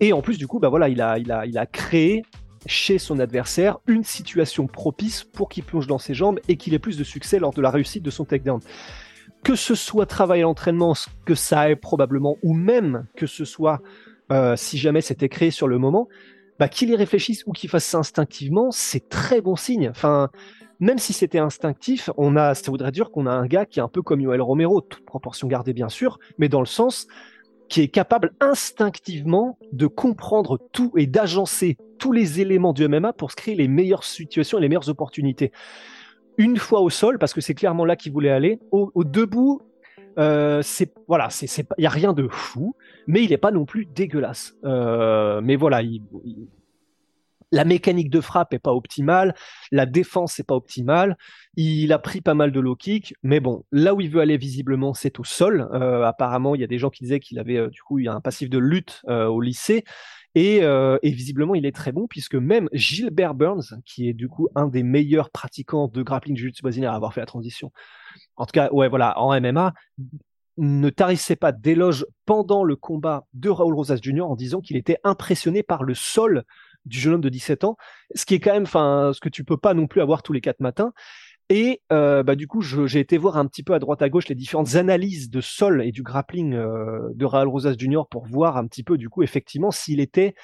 Et 0.00 0.14
en 0.14 0.22
plus, 0.22 0.38
du 0.38 0.46
coup, 0.46 0.58
bah, 0.58 0.70
voilà, 0.70 0.88
il 0.88 1.02
a, 1.02 1.18
il 1.18 1.30
a, 1.30 1.44
il 1.44 1.58
a 1.58 1.66
créé 1.66 2.22
chez 2.66 2.98
son 2.98 3.18
adversaire 3.18 3.76
une 3.86 4.04
situation 4.04 4.66
propice 4.66 5.24
pour 5.24 5.50
qu'il 5.50 5.64
plonge 5.64 5.86
dans 5.86 5.98
ses 5.98 6.14
jambes 6.14 6.40
et 6.48 6.56
qu'il 6.56 6.72
ait 6.72 6.78
plus 6.78 6.96
de 6.96 7.04
succès 7.04 7.38
lors 7.38 7.52
de 7.52 7.60
la 7.60 7.68
réussite 7.68 8.02
de 8.02 8.10
son 8.10 8.24
takedown 8.24 8.60
que 9.44 9.54
ce 9.54 9.74
soit 9.74 10.06
travail 10.06 10.40
à 10.40 10.44
l'entraînement, 10.44 10.94
que 11.26 11.34
ça 11.34 11.70
est 11.70 11.76
probablement, 11.76 12.38
ou 12.42 12.54
même 12.54 13.06
que 13.14 13.26
ce 13.26 13.44
soit, 13.44 13.80
euh, 14.32 14.56
si 14.56 14.78
jamais 14.78 15.02
c'était 15.02 15.28
créé 15.28 15.50
sur 15.50 15.68
le 15.68 15.78
moment, 15.78 16.08
bah, 16.58 16.68
qu'il 16.68 16.88
y 16.88 16.96
réfléchisse 16.96 17.44
ou 17.46 17.52
qu'il 17.52 17.68
fasse 17.68 17.84
ça 17.84 17.98
instinctivement, 17.98 18.70
c'est 18.70 19.08
très 19.08 19.42
bon 19.42 19.54
signe. 19.54 19.90
Enfin, 19.90 20.30
même 20.80 20.98
si 20.98 21.12
c'était 21.12 21.38
instinctif, 21.38 22.10
on 22.16 22.36
a, 22.36 22.54
ça 22.54 22.70
voudrait 22.70 22.90
dire 22.90 23.10
qu'on 23.10 23.26
a 23.26 23.32
un 23.32 23.46
gars 23.46 23.66
qui 23.66 23.80
est 23.80 23.82
un 23.82 23.88
peu 23.88 24.02
comme 24.02 24.20
Yoel 24.20 24.40
Romero, 24.40 24.80
toute 24.80 25.04
proportion 25.04 25.46
gardée 25.46 25.74
bien 25.74 25.90
sûr, 25.90 26.18
mais 26.38 26.48
dans 26.48 26.60
le 26.60 26.66
sens 26.66 27.06
qui 27.68 27.82
est 27.82 27.88
capable 27.88 28.32
instinctivement 28.40 29.58
de 29.72 29.86
comprendre 29.86 30.58
tout 30.72 30.92
et 30.96 31.06
d'agencer 31.06 31.76
tous 31.98 32.12
les 32.12 32.40
éléments 32.40 32.72
du 32.72 32.86
MMA 32.88 33.12
pour 33.12 33.30
se 33.30 33.36
créer 33.36 33.54
les 33.54 33.68
meilleures 33.68 34.04
situations 34.04 34.58
et 34.58 34.60
les 34.60 34.68
meilleures 34.68 34.88
opportunités 34.88 35.52
une 36.38 36.56
fois 36.56 36.80
au 36.80 36.90
sol, 36.90 37.18
parce 37.18 37.32
que 37.32 37.40
c'est 37.40 37.54
clairement 37.54 37.84
là 37.84 37.96
qu'il 37.96 38.12
voulait 38.12 38.30
aller. 38.30 38.58
Au, 38.70 39.04
debout, 39.04 39.62
euh, 40.18 40.62
c'est 40.62 40.92
voilà, 41.08 41.30
c'est 41.30 41.46
il 41.78 41.84
y 41.84 41.86
a 41.86 41.90
rien 41.90 42.12
de 42.12 42.28
fou, 42.28 42.74
mais 43.06 43.22
il 43.22 43.30
n'est 43.30 43.38
pas 43.38 43.50
non 43.50 43.64
plus 43.64 43.86
dégueulasse. 43.86 44.54
Euh, 44.64 45.40
mais 45.42 45.56
voilà, 45.56 45.82
la 47.52 47.64
mécanique 47.64 48.10
de 48.10 48.20
frappe 48.20 48.52
est 48.52 48.58
pas 48.58 48.72
optimale, 48.72 49.34
la 49.70 49.86
défense 49.86 50.38
n'est 50.38 50.44
pas 50.44 50.56
optimale. 50.56 51.16
Il 51.56 51.92
a 51.92 51.98
pris 51.98 52.20
pas 52.20 52.34
mal 52.34 52.50
de 52.50 52.58
low 52.58 52.74
kick, 52.74 53.14
mais 53.22 53.38
bon, 53.38 53.64
là 53.70 53.94
où 53.94 54.00
il 54.00 54.10
veut 54.10 54.20
aller 54.20 54.36
visiblement, 54.36 54.92
c'est 54.92 55.20
au 55.20 55.24
sol. 55.24 55.68
Euh, 55.72 56.04
apparemment, 56.04 56.54
il 56.54 56.60
y 56.60 56.64
a 56.64 56.68
des 56.68 56.78
gens 56.78 56.90
qui 56.90 57.04
disaient 57.04 57.20
qu'il 57.20 57.38
avait 57.38 57.68
du 57.68 57.80
coup 57.82 58.00
un 58.06 58.20
passif 58.20 58.50
de 58.50 58.58
lutte 58.58 59.02
au 59.06 59.40
lycée. 59.40 59.84
Euh, 60.36 60.98
et, 61.02 61.10
visiblement, 61.10 61.54
il 61.54 61.66
est 61.66 61.74
très 61.74 61.92
bon 61.92 62.06
puisque 62.08 62.34
même 62.34 62.68
Gilbert 62.72 63.34
Burns, 63.34 63.80
qui 63.84 64.08
est 64.08 64.14
du 64.14 64.28
coup 64.28 64.48
un 64.54 64.66
des 64.66 64.82
meilleurs 64.82 65.30
pratiquants 65.30 65.88
de 65.88 66.02
grappling 66.02 66.36
jiu-jitsu 66.36 66.62
brésilien 66.62 66.90
à 66.90 66.94
avoir 66.94 67.14
fait 67.14 67.20
la 67.20 67.26
transition, 67.26 67.72
en 68.36 68.46
tout 68.46 68.52
cas, 68.52 68.70
ouais, 68.72 68.88
voilà, 68.88 69.18
en 69.18 69.38
MMA, 69.40 69.74
ne 70.56 70.90
tarissait 70.90 71.36
pas 71.36 71.52
d'éloges 71.52 72.06
pendant 72.26 72.64
le 72.64 72.76
combat 72.76 73.26
de 73.34 73.48
Raúl 73.48 73.74
Rosas 73.74 73.98
Jr. 74.00 74.22
en 74.22 74.36
disant 74.36 74.60
qu'il 74.60 74.76
était 74.76 74.98
impressionné 75.04 75.62
par 75.62 75.82
le 75.82 75.94
sol 75.94 76.44
du 76.84 76.98
jeune 76.98 77.14
homme 77.14 77.20
de 77.20 77.28
17 77.28 77.64
ans, 77.64 77.76
ce 78.14 78.26
qui 78.26 78.34
est 78.34 78.40
quand 78.40 78.52
même, 78.52 78.64
enfin, 78.64 79.12
ce 79.14 79.20
que 79.20 79.28
tu 79.28 79.42
peux 79.42 79.56
pas 79.56 79.74
non 79.74 79.86
plus 79.86 80.00
avoir 80.00 80.22
tous 80.22 80.32
les 80.32 80.40
quatre 80.40 80.60
matins. 80.60 80.92
Et 81.50 81.82
euh, 81.92 82.22
bah, 82.22 82.36
du 82.36 82.46
coup, 82.46 82.62
j'ai 82.62 83.00
été 83.00 83.18
voir 83.18 83.36
un 83.36 83.46
petit 83.46 83.62
peu 83.62 83.74
à 83.74 83.78
droite 83.78 84.00
à 84.02 84.08
gauche 84.08 84.28
les 84.28 84.34
différentes 84.34 84.76
analyses 84.76 85.28
de 85.28 85.40
sol 85.40 85.82
et 85.82 85.92
du 85.92 86.02
grappling 86.02 86.54
euh, 86.54 87.10
de 87.14 87.24
Raul 87.24 87.48
Rosas 87.48 87.74
Jr. 87.78 88.02
pour 88.10 88.26
voir 88.26 88.56
un 88.56 88.66
petit 88.66 88.82
peu, 88.82 88.96
du 88.96 89.10
coup, 89.10 89.22
effectivement, 89.22 89.70
s'il 89.70 90.00
était 90.00 90.34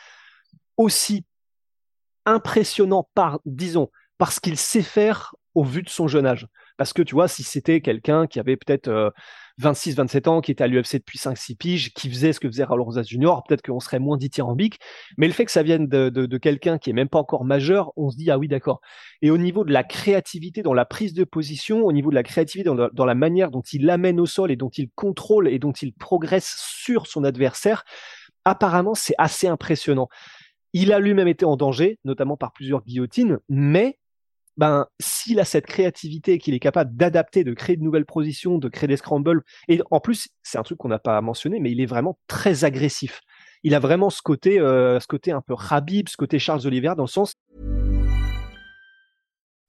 aussi 0.77 1.25
impressionnant 2.27 3.09
par, 3.15 3.41
disons, 3.47 3.91
parce 4.19 4.41
qu'il 4.41 4.59
sait 4.59 4.83
faire 4.83 5.35
au 5.55 5.65
vu 5.65 5.83
de 5.83 5.89
son 5.89 6.07
jeune 6.07 6.27
âge. 6.27 6.47
Parce 6.81 6.95
que 6.95 7.03
tu 7.03 7.15
vois, 7.15 7.29
si 7.29 7.43
c'était 7.43 7.83
quelqu'un 7.83 8.27
qui 8.27 8.41
avait 8.41 8.57
peut-être 8.57 8.89
euh, 8.89 9.11
26-27 9.61 10.29
ans, 10.31 10.41
qui 10.41 10.51
était 10.51 10.65
à 10.65 10.67
l'UFC 10.67 10.95
depuis 10.95 11.19
5-6 11.19 11.55
piges, 11.55 11.93
qui 11.93 12.09
faisait 12.09 12.33
ce 12.33 12.41
que 12.41 12.49
faisait 12.49 12.65
Raul 12.65 12.81
Rosas 12.81 13.03
Junior, 13.03 13.45
peut-être 13.47 13.61
qu'on 13.61 13.81
serait 13.81 13.99
moins 13.99 14.17
dithyrambique. 14.17 14.79
Mais 15.19 15.27
le 15.27 15.35
fait 15.35 15.45
que 15.45 15.51
ça 15.51 15.63
vienne 15.63 15.89
de, 15.89 16.39
quelqu'un 16.39 16.79
qui 16.79 16.89
est 16.89 16.95
même 16.95 17.11
pas 17.11 17.19
encore 17.19 17.45
majeur, 17.45 17.93
on 17.97 18.09
se 18.09 18.17
dit, 18.17 18.31
ah 18.31 18.39
oui, 18.39 18.49
d'accord. 18.49 18.81
Et 19.21 19.31
au 19.31 19.37
niveau 19.37 19.63
de 19.63 19.75
la 19.75 19.85
créativité 19.85 20.63
dans 20.63 20.73
la 20.73 20.87
prise 20.87 21.13
de 21.13 21.25
position, 21.25 21.85
au 21.85 21.93
niveau 21.93 22.09
de 22.09 22.15
la 22.15 22.23
créativité 22.23 22.71
dans 22.71 23.05
la, 23.05 23.15
manière 23.15 23.51
dont 23.51 23.61
il 23.61 23.85
l'amène 23.85 24.19
au 24.19 24.25
sol 24.25 24.51
et 24.51 24.57
dont 24.57 24.71
il 24.71 24.89
contrôle 24.95 25.49
et 25.49 25.59
dont 25.59 25.73
il 25.73 25.93
progresse 25.93 26.57
sur 26.57 27.07
son 27.07 27.25
adversaire, 27.25 27.85
apparemment, 28.47 28.95
c'est 28.95 29.17
assez 29.19 29.49
impressionnant. 29.49 30.09
Il 30.73 30.95
a 30.95 30.99
lui-même 30.99 31.29
été 31.29 31.45
en 31.45 31.57
danger, 31.57 31.99
notamment 32.07 32.39
par 32.39 32.55
plusieurs 32.55 32.83
guillotines, 32.85 33.39
mais 33.51 33.99
ben, 34.61 34.87
s'il 35.01 35.41
a 35.41 35.47
cette 35.47 35.65
créativité, 35.65 36.39
qu'il 36.39 36.53
est 36.53 36.61
capable 36.61 36.95
d'adapter, 36.95 37.45
de 37.45 37.55
créer 37.55 37.77
de 37.77 37.83
nouvelles 37.83 38.05
positions, 38.05 38.59
de 38.59 38.69
créer 38.69 38.89
des 38.89 38.99
scrambles, 38.99 39.43
et 39.69 39.81
en 39.91 40.01
plus, 40.01 40.29
c'est 40.43 40.59
un 40.59 40.63
truc 40.63 40.77
qu'on 40.77 40.89
n'a 40.89 40.99
pas 40.99 41.19
mentionné, 41.23 41.61
mais 41.61 41.73
il 41.73 41.81
est 41.81 41.87
vraiment 41.87 42.19
très 42.27 42.65
agressif. 42.65 43.23
Il 43.63 43.75
a 43.75 43.79
vraiment 43.79 44.11
ce 44.11 44.21
côté, 44.21 44.61
euh, 44.61 45.01
ce 45.01 45.07
côté 45.07 45.33
un 45.33 45.41
peu 45.41 45.55
Habib, 45.71 46.11
ce 46.11 46.17
côté 46.19 46.39
Charles 46.39 46.67
Oliver, 46.67 46.93
dans 46.95 47.05
le 47.05 47.09
sens. 47.09 47.33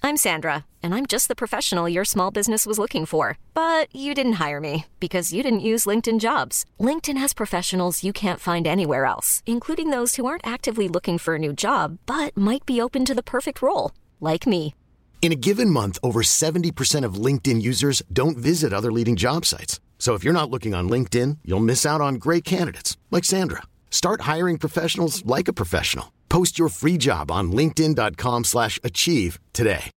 I'm 0.03 0.17
Sandra, 0.17 0.65
and 0.83 0.93
I'm 0.93 1.05
just 1.05 1.29
the 1.29 1.38
professional 1.38 1.88
your 1.88 2.03
small 2.03 2.29
business 2.29 2.65
was 2.65 2.77
looking 2.77 3.05
for. 3.05 3.38
But 3.53 3.88
you 3.95 4.13
didn't 4.13 4.41
hire 4.43 4.60
me 4.60 4.88
because 5.00 5.31
you 5.31 5.41
didn't 5.41 5.62
use 5.62 5.86
LinkedIn 5.86 6.19
jobs. 6.19 6.65
LinkedIn 6.81 7.17
has 7.17 7.33
professionals 7.33 8.03
you 8.03 8.12
can't 8.12 8.41
find 8.41 8.67
anywhere 8.67 9.05
else, 9.05 9.41
including 9.45 9.89
those 9.89 10.17
who 10.17 10.25
aren't 10.25 10.45
actively 10.45 10.89
looking 10.89 11.17
for 11.17 11.36
a 11.36 11.39
new 11.39 11.53
job, 11.53 11.98
but 12.05 12.36
might 12.36 12.65
be 12.65 12.81
open 12.81 13.05
to 13.05 13.15
the 13.15 13.24
perfect 13.24 13.62
role, 13.62 13.91
like 14.19 14.45
me. 14.45 14.74
In 15.22 15.32
a 15.32 15.36
given 15.36 15.70
month, 15.70 16.00
over 16.01 16.24
70% 16.24 17.06
of 17.06 17.25
LinkedIn 17.25 17.62
users 17.62 18.01
don't 18.12 18.38
visit 18.40 18.74
other 18.74 18.92
leading 18.92 19.16
job 19.16 19.46
sites. 19.46 19.80
So 20.00 20.16
if 20.16 20.24
you're 20.24 20.34
not 20.34 20.50
looking 20.50 20.74
on 20.74 20.90
LinkedIn, 20.90 21.38
you'll 21.46 21.60
miss 21.60 21.86
out 21.86 22.01
on 22.01 22.16
great 22.16 22.44
candidates 22.44 22.98
like 23.12 23.24
Sandra. 23.24 23.62
Start 23.92 24.22
hiring 24.22 24.58
professionals 24.58 25.24
like 25.24 25.48
a 25.48 25.54
professional. 25.54 26.12
Post 26.28 26.58
your 26.58 26.70
free 26.70 26.98
job 26.98 27.30
on 27.30 27.51
linkedin.com/achieve 27.51 29.38
today. 29.54 29.92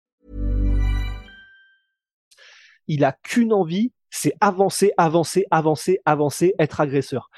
Il 2.88 3.06
a 3.06 3.13
qu'une 3.24 3.53
envie, 3.53 3.94
c'est 4.10 4.34
avancer, 4.42 4.92
avancer, 4.98 5.46
avancer, 5.51 6.00
avancer, 6.06 6.53
être 6.60 6.82
agresseur. 6.82 7.30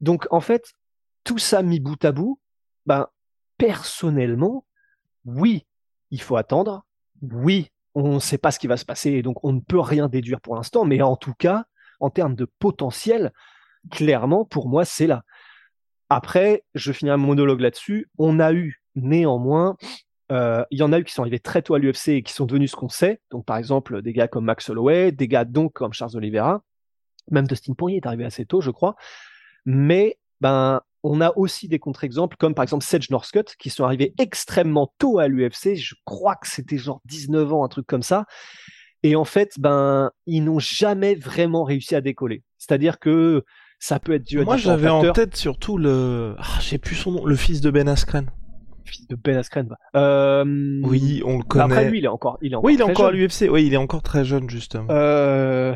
Donc 0.00 0.28
en 0.30 0.40
fait, 0.40 0.62
tout 1.24 1.38
ça 1.38 1.62
mis 1.62 1.80
bout 1.80 2.04
à 2.04 2.12
bout, 2.12 2.38
ben 2.86 3.08
personnellement, 3.58 4.64
oui, 5.24 5.66
il 6.12 6.22
faut 6.22 6.36
attendre, 6.36 6.84
oui, 7.22 7.70
on 7.94 8.14
ne 8.14 8.18
sait 8.18 8.38
pas 8.38 8.50
ce 8.50 8.58
qui 8.58 8.66
va 8.66 8.76
se 8.76 8.84
passer 8.84 9.10
et 9.10 9.22
donc 9.22 9.44
on 9.44 9.52
ne 9.52 9.60
peut 9.60 9.80
rien 9.80 10.08
déduire 10.08 10.40
pour 10.40 10.56
l'instant, 10.56 10.84
mais 10.84 11.02
en 11.02 11.16
tout 11.16 11.34
cas, 11.34 11.64
en 12.00 12.10
termes 12.10 12.34
de 12.34 12.46
potentiel, 12.58 13.32
clairement, 13.90 14.44
pour 14.44 14.68
moi, 14.68 14.84
c'est 14.84 15.06
là. 15.06 15.22
Après, 16.08 16.64
je 16.74 16.92
finis 16.92 17.10
un 17.10 17.16
monologue 17.16 17.60
là-dessus. 17.60 18.08
On 18.18 18.40
a 18.40 18.52
eu 18.52 18.82
néanmoins 18.96 19.76
euh, 20.30 20.64
il 20.70 20.78
y 20.78 20.82
en 20.82 20.92
a 20.92 20.98
eu 20.98 21.04
qui 21.04 21.12
sont 21.12 21.22
arrivés 21.22 21.40
très 21.40 21.62
tôt 21.62 21.74
à 21.74 21.78
l'UFC 21.78 22.08
et 22.08 22.22
qui 22.22 22.32
sont 22.32 22.46
devenus 22.46 22.70
ce 22.70 22.76
qu'on 22.76 22.88
sait. 22.88 23.20
Donc, 23.30 23.44
par 23.44 23.56
exemple, 23.56 24.00
des 24.02 24.12
gars 24.12 24.28
comme 24.28 24.44
Max 24.44 24.68
Holloway, 24.68 25.12
des 25.12 25.28
gars 25.28 25.44
donc 25.44 25.72
comme 25.72 25.92
Charles 25.92 26.16
Oliveira, 26.16 26.62
même 27.30 27.46
Dustin 27.46 27.74
Poirier 27.74 27.98
est 27.98 28.06
arrivé 28.06 28.24
assez 28.24 28.46
tôt, 28.46 28.60
je 28.60 28.70
crois. 28.70 28.96
Mais 29.64 30.18
ben, 30.40 30.80
on 31.02 31.20
a 31.20 31.32
aussi 31.36 31.68
des 31.68 31.78
contre-exemples 31.78 32.36
comme 32.36 32.54
par 32.54 32.62
exemple 32.62 32.84
Sedge 32.84 33.10
Northcutt 33.10 33.56
qui 33.58 33.70
sont 33.70 33.84
arrivés 33.84 34.14
extrêmement 34.18 34.92
tôt 34.98 35.18
à 35.18 35.28
l'UFC. 35.28 35.74
Je 35.76 35.94
crois 36.04 36.36
que 36.36 36.48
c'était 36.48 36.78
genre 36.78 37.00
19 37.06 37.52
ans, 37.52 37.64
un 37.64 37.68
truc 37.68 37.86
comme 37.86 38.02
ça. 38.02 38.26
Et 39.02 39.16
en 39.16 39.24
fait, 39.24 39.54
ben, 39.58 40.10
ils 40.26 40.44
n'ont 40.44 40.58
jamais 40.58 41.14
vraiment 41.14 41.64
réussi 41.64 41.94
à 41.94 42.00
décoller. 42.00 42.42
C'est-à-dire 42.58 42.98
que 42.98 43.44
ça 43.78 43.98
peut 43.98 44.12
être 44.12 44.24
dû 44.24 44.40
à 44.40 44.44
Moi, 44.44 44.58
j'avais 44.58 44.90
en 44.90 45.12
tête 45.12 45.36
surtout 45.36 45.78
le, 45.78 46.34
ah, 46.38 46.58
j'ai 46.60 46.78
plus 46.78 46.96
son 46.96 47.12
nom, 47.12 47.24
le 47.24 47.36
fils 47.36 47.62
de 47.62 47.70
Ben 47.70 47.88
Askren. 47.88 48.30
Fils 48.84 49.08
de 49.08 49.16
Ben 49.16 49.36
Askren. 49.38 49.68
Bah. 49.68 49.76
Euh... 49.96 50.80
Oui, 50.82 51.22
on 51.24 51.38
le 51.38 51.44
connaît. 51.44 51.74
Après 51.74 51.90
lui, 51.90 51.98
il 51.98 52.04
est 52.04 52.08
encore, 52.08 52.36
il 52.42 52.52
est 52.52 52.56
encore 52.56 52.64
oui, 52.66 52.74
il 52.74 52.80
est 52.80 52.84
encore 52.84 53.06
à 53.06 53.12
l'UFC. 53.12 53.48
Oui, 53.50 53.64
il 53.66 53.72
est 53.72 53.78
encore 53.78 54.02
très 54.02 54.24
jeune 54.24 54.50
justement. 54.50 54.88
Euh... 54.90 55.74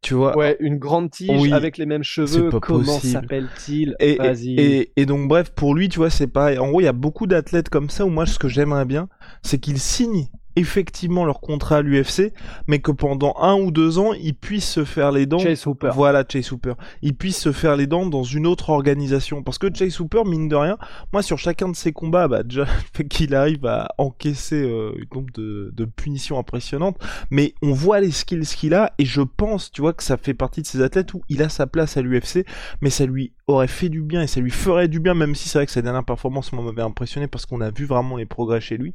Tu 0.00 0.14
vois. 0.14 0.36
Ouais, 0.36 0.56
une 0.60 0.78
grande 0.78 1.10
tige 1.10 1.40
Oui. 1.40 1.52
avec 1.52 1.76
les 1.76 1.84
mêmes 1.86 2.04
cheveux. 2.04 2.50
Comment 2.60 3.00
s'appelle-t-il? 3.00 3.96
Et, 3.98 4.16
Vas-y. 4.16 4.54
et, 4.54 4.78
et- 4.80 4.92
et 4.96 5.06
donc 5.06 5.28
bref, 5.28 5.50
pour 5.50 5.74
lui, 5.74 5.88
tu 5.88 5.98
vois, 5.98 6.08
c'est 6.10 6.28
pareil. 6.28 6.58
En 6.58 6.68
gros, 6.68 6.80
il 6.80 6.84
y 6.84 6.88
a 6.88 6.92
beaucoup 6.92 7.26
d'athlètes 7.26 7.68
comme 7.68 7.90
ça 7.90 8.06
où 8.06 8.08
moi, 8.08 8.24
ce 8.24 8.38
que 8.38 8.46
j'aimerais 8.48 8.84
bien, 8.84 9.08
c'est 9.42 9.58
qu'ils 9.58 9.80
signent 9.80 10.28
effectivement 10.58 11.24
leur 11.24 11.40
contrat 11.40 11.78
à 11.78 11.82
l'UFC, 11.82 12.32
mais 12.66 12.80
que 12.80 12.90
pendant 12.90 13.34
un 13.40 13.54
ou 13.54 13.70
deux 13.70 13.98
ans, 13.98 14.12
ils 14.12 14.34
puissent 14.34 14.70
se 14.70 14.84
faire 14.84 15.12
les 15.12 15.26
dents. 15.26 15.38
Chase 15.38 15.66
Hooper. 15.66 15.90
Voilà, 15.94 16.24
Chase 16.28 16.52
Hooper. 16.52 16.74
Ils 17.02 17.14
puissent 17.14 17.40
se 17.40 17.52
faire 17.52 17.76
les 17.76 17.86
dents 17.86 18.06
dans 18.06 18.24
une 18.24 18.46
autre 18.46 18.70
organisation. 18.70 19.42
Parce 19.42 19.58
que 19.58 19.68
Chase 19.72 20.00
Hooper, 20.00 20.24
mine 20.24 20.48
de 20.48 20.56
rien, 20.56 20.78
moi, 21.12 21.22
sur 21.22 21.38
chacun 21.38 21.68
de 21.68 21.76
ses 21.76 21.92
combats, 21.92 22.28
bah, 22.28 22.42
déjà, 22.42 22.66
qu'il 23.10 23.34
arrive 23.34 23.64
à 23.66 23.88
encaisser 23.98 24.62
euh, 24.62 24.92
une 24.96 25.08
nombre 25.14 25.32
de, 25.34 25.72
de 25.74 25.84
punitions 25.84 26.38
impressionnantes, 26.38 26.98
mais 27.30 27.54
on 27.62 27.72
voit 27.72 28.00
les 28.00 28.10
skills 28.10 28.46
qu'il 28.46 28.74
a, 28.74 28.92
et 28.98 29.04
je 29.04 29.22
pense, 29.22 29.70
tu 29.70 29.80
vois, 29.80 29.92
que 29.92 30.02
ça 30.02 30.16
fait 30.16 30.34
partie 30.34 30.62
de 30.62 30.66
ces 30.66 30.82
athlètes 30.82 31.14
où 31.14 31.22
il 31.28 31.42
a 31.42 31.48
sa 31.48 31.66
place 31.66 31.96
à 31.96 32.02
l'UFC, 32.02 32.44
mais 32.80 32.90
ça 32.90 33.06
lui 33.06 33.32
aurait 33.46 33.68
fait 33.68 33.88
du 33.88 34.02
bien, 34.02 34.22
et 34.22 34.26
ça 34.26 34.40
lui 34.40 34.50
ferait 34.50 34.88
du 34.88 35.00
bien, 35.00 35.14
même 35.14 35.34
si 35.34 35.48
c'est 35.48 35.58
vrai 35.58 35.66
que 35.66 35.72
sa 35.72 35.82
dernière 35.82 36.04
performance 36.04 36.52
m'avait 36.52 36.82
impressionné 36.82 37.28
parce 37.28 37.46
qu'on 37.46 37.60
a 37.60 37.70
vu 37.70 37.84
vraiment 37.84 38.16
les 38.16 38.26
progrès 38.26 38.60
chez 38.60 38.76
lui, 38.76 38.94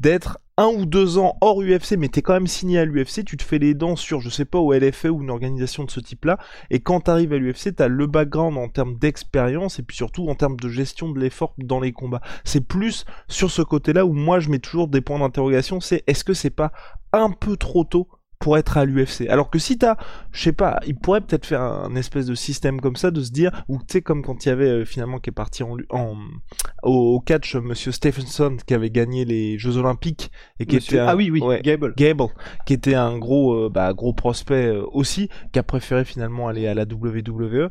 d'être 0.00 0.38
un 0.58 0.66
ou 0.66 0.86
deux 0.86 1.18
ans 1.18 1.36
hors 1.40 1.62
UFC, 1.62 1.96
mais 1.98 2.08
t'es 2.08 2.22
quand 2.22 2.34
même 2.34 2.46
signé 2.46 2.78
à 2.78 2.84
l'UFC, 2.84 3.24
tu 3.24 3.36
te 3.36 3.42
fais 3.42 3.58
les 3.58 3.74
dents 3.74 3.96
sur, 3.96 4.20
je 4.20 4.28
sais 4.28 4.44
pas, 4.44 4.58
au 4.58 4.72
LFA 4.72 5.10
ou 5.10 5.22
une 5.22 5.30
organisation 5.30 5.84
de 5.84 5.90
ce 5.90 6.00
type-là, 6.00 6.38
et 6.70 6.80
quand 6.80 7.00
t'arrives 7.00 7.32
à 7.32 7.38
l'UFC, 7.38 7.74
t'as 7.74 7.88
le 7.88 8.06
background 8.06 8.58
en 8.58 8.68
termes 8.68 8.96
d'expérience, 8.98 9.78
et 9.78 9.82
puis 9.82 9.96
surtout 9.96 10.28
en 10.28 10.34
termes 10.34 10.58
de 10.58 10.68
gestion 10.68 11.10
de 11.10 11.18
l'effort 11.18 11.54
dans 11.58 11.80
les 11.80 11.92
combats. 11.92 12.20
C'est 12.44 12.66
plus 12.66 13.04
sur 13.28 13.50
ce 13.50 13.62
côté-là 13.62 14.04
où 14.04 14.12
moi 14.12 14.40
je 14.40 14.50
mets 14.50 14.58
toujours 14.58 14.88
des 14.88 15.00
points 15.00 15.18
d'interrogation, 15.18 15.80
c'est 15.80 16.04
est-ce 16.06 16.24
que 16.24 16.34
c'est 16.34 16.50
pas 16.50 16.72
un 17.12 17.30
peu 17.30 17.56
trop 17.56 17.84
tôt 17.84 18.08
pour 18.42 18.58
être 18.58 18.76
à 18.76 18.84
l'UFC. 18.84 19.28
Alors 19.30 19.50
que 19.50 19.58
si 19.60 19.78
t'as, 19.78 19.96
je 20.32 20.42
sais 20.42 20.52
pas, 20.52 20.80
il 20.86 20.96
pourrait 20.96 21.20
peut-être 21.20 21.46
faire 21.46 21.62
un 21.62 21.94
espèce 21.94 22.26
de 22.26 22.34
système 22.34 22.80
comme 22.80 22.96
ça, 22.96 23.12
de 23.12 23.22
se 23.22 23.30
dire, 23.30 23.64
ou 23.68 23.78
tu 23.78 23.84
sais 23.88 24.02
comme 24.02 24.22
quand 24.24 24.44
il 24.44 24.48
y 24.48 24.52
avait 24.52 24.68
euh, 24.68 24.84
finalement 24.84 25.18
qui 25.20 25.30
est 25.30 25.32
parti 25.32 25.62
en, 25.62 25.76
au, 26.82 26.90
au 27.14 27.20
catch, 27.20 27.54
euh, 27.54 27.60
Monsieur 27.60 27.92
Stephenson 27.92 28.56
qui 28.66 28.74
avait 28.74 28.90
gagné 28.90 29.24
les 29.24 29.58
Jeux 29.58 29.76
Olympiques 29.76 30.32
et 30.58 30.66
qui 30.66 30.74
Monsieur- 30.76 30.96
était 30.96 31.02
un- 31.04 31.08
Ah 31.08 31.14
oui, 31.16 31.30
oui, 31.30 31.40
ouais, 31.40 31.60
Gable. 31.62 31.94
Gable, 31.96 32.24
qui 32.66 32.72
était 32.74 32.94
un 32.96 33.16
gros, 33.16 33.54
euh, 33.54 33.68
bah, 33.68 33.92
gros 33.94 34.12
prospect 34.12 34.66
euh, 34.66 34.84
aussi, 34.90 35.28
qui 35.52 35.58
a 35.60 35.62
préféré 35.62 36.04
finalement 36.04 36.48
aller 36.48 36.66
à 36.66 36.74
la 36.74 36.82
WWE. 36.84 37.68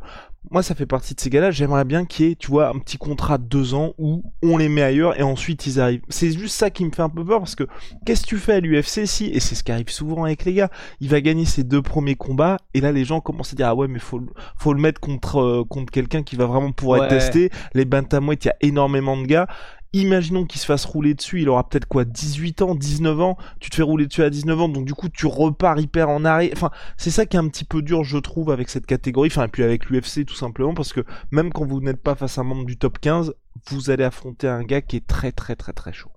Moi, 0.50 0.64
ça 0.64 0.74
fait 0.76 0.88
partie 0.88 1.14
de 1.14 1.20
ces 1.20 1.30
gars-là. 1.30 1.52
J'aimerais 1.52 1.86
bien 1.86 2.04
qu'il 2.06 2.26
y 2.26 2.32
ait, 2.32 2.36
tu 2.36 2.48
vois, 2.48 2.70
un 2.70 2.80
petit 2.80 2.98
contrat 2.98 3.38
de 3.38 3.44
deux 3.44 3.74
ans 3.76 3.94
où 4.00 4.24
on 4.42 4.58
les 4.58 4.70
met 4.70 4.82
ailleurs 4.82 5.18
et 5.20 5.24
ensuite 5.24 5.68
ils 5.68 5.80
arrivent. 5.80 6.02
C'est 6.10 6.32
juste 6.32 6.56
ça 6.56 6.70
qui 6.72 6.84
me 6.84 6.92
fait 6.92 7.04
un 7.04 7.10
peu 7.10 7.24
peur 7.24 7.40
parce 7.40 7.54
que 7.56 7.68
qu'est-ce 8.06 8.24
que 8.24 8.28
tu 8.28 8.38
fais 8.38 8.54
à 8.54 8.60
l'UFC 8.60 9.06
si, 9.06 9.28
et 9.28 9.40
c'est 9.40 9.54
ce 9.56 9.64
qui 9.64 9.72
arrive 9.72 9.90
souvent 9.90 10.24
avec 10.26 10.44
les 10.44 10.54
gars, 10.54 10.70
il 11.00 11.10
va 11.10 11.22
gagner 11.22 11.46
ses 11.46 11.64
deux 11.64 11.82
premiers 11.84 12.16
combats 12.16 12.58
et 12.74 12.82
là 12.82 12.92
les 12.92 13.06
gens 13.06 13.22
commencent 13.22 13.54
à 13.54 13.56
dire 13.56 13.68
ah 13.68 13.76
ouais 13.76 13.88
mais 13.88 14.00
faut 14.00 14.18
le- 14.20 14.28
faut 14.58 14.74
le 14.74 14.82
mettre 14.82 15.00
contre 15.00 15.40
euh, 15.40 15.64
contre 15.64 15.92
quelqu'un 15.92 16.24
qui 16.24 16.36
va 16.36 16.48
vraiment 16.48 16.72
pouvoir 16.72 17.04
être 17.06 17.12
Ouais. 17.12 17.20
testé. 17.20 17.50
Les 17.76 17.86
bantamweight, 17.86 18.44
il 18.44 18.48
y 18.48 18.52
a 18.52 18.56
énormément 18.62 19.16
de 19.18 19.26
gars. 19.28 19.48
Imaginons 19.94 20.46
qu'il 20.46 20.62
se 20.62 20.66
fasse 20.66 20.86
rouler 20.86 21.14
dessus, 21.16 21.42
il 21.42 21.50
aura 21.50 21.68
peut-être 21.68 21.86
quoi 21.86 22.06
18 22.06 22.62
ans, 22.62 22.76
19 22.76 23.20
ans, 23.20 23.38
tu 23.60 23.70
te 23.70 23.76
fais 23.76 23.82
rouler 23.82 24.08
dessus 24.08 24.24
à 24.24 24.30
19 24.30 24.62
ans, 24.62 24.70
donc 24.70 24.86
du 24.86 24.94
coup 24.94 25.10
tu 25.10 25.26
repars 25.26 25.78
hyper 25.80 26.08
en 26.08 26.24
arrêt. 26.24 26.50
Enfin, 26.54 26.72
c'est 26.96 27.12
ça 27.12 27.26
qui 27.26 27.36
est 27.36 27.40
un 27.42 27.50
petit 27.50 27.66
peu 27.66 27.82
dur, 27.82 28.06
je 28.06 28.18
trouve, 28.18 28.52
avec 28.52 28.70
cette 28.70 28.86
catégorie, 28.86 29.28
enfin, 29.30 29.46
et 29.46 29.48
puis 29.50 29.64
avec 29.64 29.90
l'UFC 29.90 30.26
tout 30.26 30.36
simplement, 30.36 30.74
parce 30.74 30.94
que 30.94 31.02
même 31.32 31.52
quand 31.52 31.66
vous 31.66 31.82
n'êtes 31.82 32.02
pas 32.02 32.16
face 32.16 32.38
à 32.38 32.42
un 32.42 32.46
membre 32.46 32.66
du 32.66 32.78
top 32.78 33.00
15, 33.00 33.34
vous 33.70 33.90
allez 33.90 34.06
affronter 34.06 34.48
un 34.48 34.64
gars 34.64 34.82
qui 34.82 34.96
est 34.96 35.06
très 35.06 35.34
très 35.34 35.58
très 35.58 35.74
très 35.74 35.92
chaud. 35.92 36.12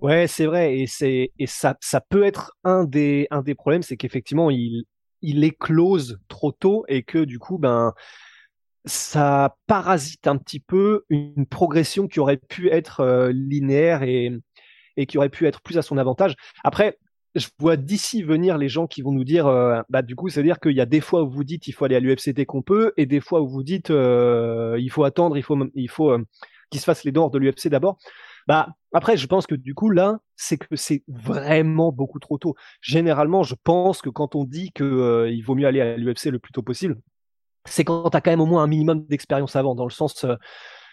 Ouais, 0.00 0.26
c'est 0.26 0.46
vrai, 0.46 0.78
et 0.78 0.86
c'est 0.86 1.30
et 1.38 1.46
ça 1.46 1.76
ça 1.80 2.00
peut 2.00 2.24
être 2.24 2.56
un 2.64 2.84
des 2.84 3.28
un 3.30 3.42
des 3.42 3.54
problèmes, 3.54 3.82
c'est 3.82 3.96
qu'effectivement 3.98 4.50
il 4.50 4.84
il 5.22 5.44
éclose 5.44 6.18
trop 6.28 6.52
tôt 6.52 6.84
et 6.88 7.02
que 7.02 7.18
du 7.24 7.38
coup 7.38 7.58
ben 7.58 7.92
ça 8.84 9.56
parasite 9.66 10.26
un 10.26 10.36
petit 10.36 10.60
peu 10.60 11.04
une 11.10 11.46
progression 11.46 12.08
qui 12.08 12.20
aurait 12.20 12.38
pu 12.38 12.70
être 12.70 13.00
euh, 13.00 13.32
linéaire 13.32 14.02
et 14.02 14.32
et 14.96 15.06
qui 15.06 15.18
aurait 15.18 15.28
pu 15.28 15.46
être 15.46 15.62
plus 15.62 15.78
à 15.78 15.82
son 15.82 15.98
avantage. 15.98 16.34
Après, 16.64 16.98
je 17.34 17.46
vois 17.58 17.76
d'ici 17.76 18.22
venir 18.22 18.58
les 18.58 18.68
gens 18.68 18.86
qui 18.86 19.02
vont 19.02 19.12
nous 19.12 19.24
dire, 19.24 19.46
euh, 19.46 19.82
bah 19.88 20.02
du 20.02 20.16
coup, 20.16 20.28
c'est 20.28 20.40
à 20.40 20.42
dire 20.42 20.58
qu'il 20.60 20.72
y 20.72 20.80
a 20.80 20.86
des 20.86 21.00
fois 21.00 21.22
où 21.22 21.30
vous 21.30 21.44
dites 21.44 21.68
il 21.68 21.72
faut 21.72 21.84
aller 21.84 21.96
à 21.96 22.00
l'UFC 22.00 22.30
dès 22.30 22.46
qu'on 22.46 22.62
peut, 22.62 22.92
et 22.96 23.06
des 23.06 23.20
fois 23.20 23.40
où 23.40 23.48
vous 23.48 23.62
dites 23.62 23.90
euh, 23.90 24.76
il 24.80 24.90
faut 24.90 25.04
attendre, 25.04 25.36
il 25.36 25.42
faut 25.42 25.56
il 25.74 25.88
faut 25.88 26.10
euh, 26.10 26.24
qu'il 26.70 26.80
se 26.80 26.84
fasse 26.84 27.04
les 27.04 27.12
dents 27.12 27.28
de 27.28 27.38
l'UFC 27.38 27.68
d'abord. 27.68 27.98
Bah 28.48 28.68
après, 28.92 29.16
je 29.16 29.26
pense 29.26 29.46
que 29.46 29.54
du 29.54 29.74
coup 29.74 29.90
là, 29.90 30.18
c'est 30.36 30.58
que 30.58 30.74
c'est 30.76 31.04
vraiment 31.08 31.92
beaucoup 31.92 32.18
trop 32.18 32.38
tôt. 32.38 32.54
Généralement, 32.80 33.42
je 33.42 33.54
pense 33.62 34.02
que 34.02 34.10
quand 34.10 34.34
on 34.34 34.44
dit 34.44 34.72
que 34.72 35.28
il 35.30 35.42
vaut 35.42 35.54
mieux 35.54 35.66
aller 35.66 35.80
à 35.80 35.96
l'UFC 35.96 36.26
le 36.26 36.38
plus 36.40 36.52
tôt 36.52 36.62
possible, 36.62 36.96
c'est 37.66 37.84
quand 37.84 38.10
tu 38.10 38.16
quand 38.20 38.30
même 38.30 38.40
au 38.40 38.46
moins 38.46 38.62
un 38.62 38.66
minimum 38.66 39.04
d'expérience 39.06 39.56
avant, 39.56 39.74
dans 39.74 39.84
le 39.84 39.90
sens, 39.90 40.24
euh, 40.24 40.36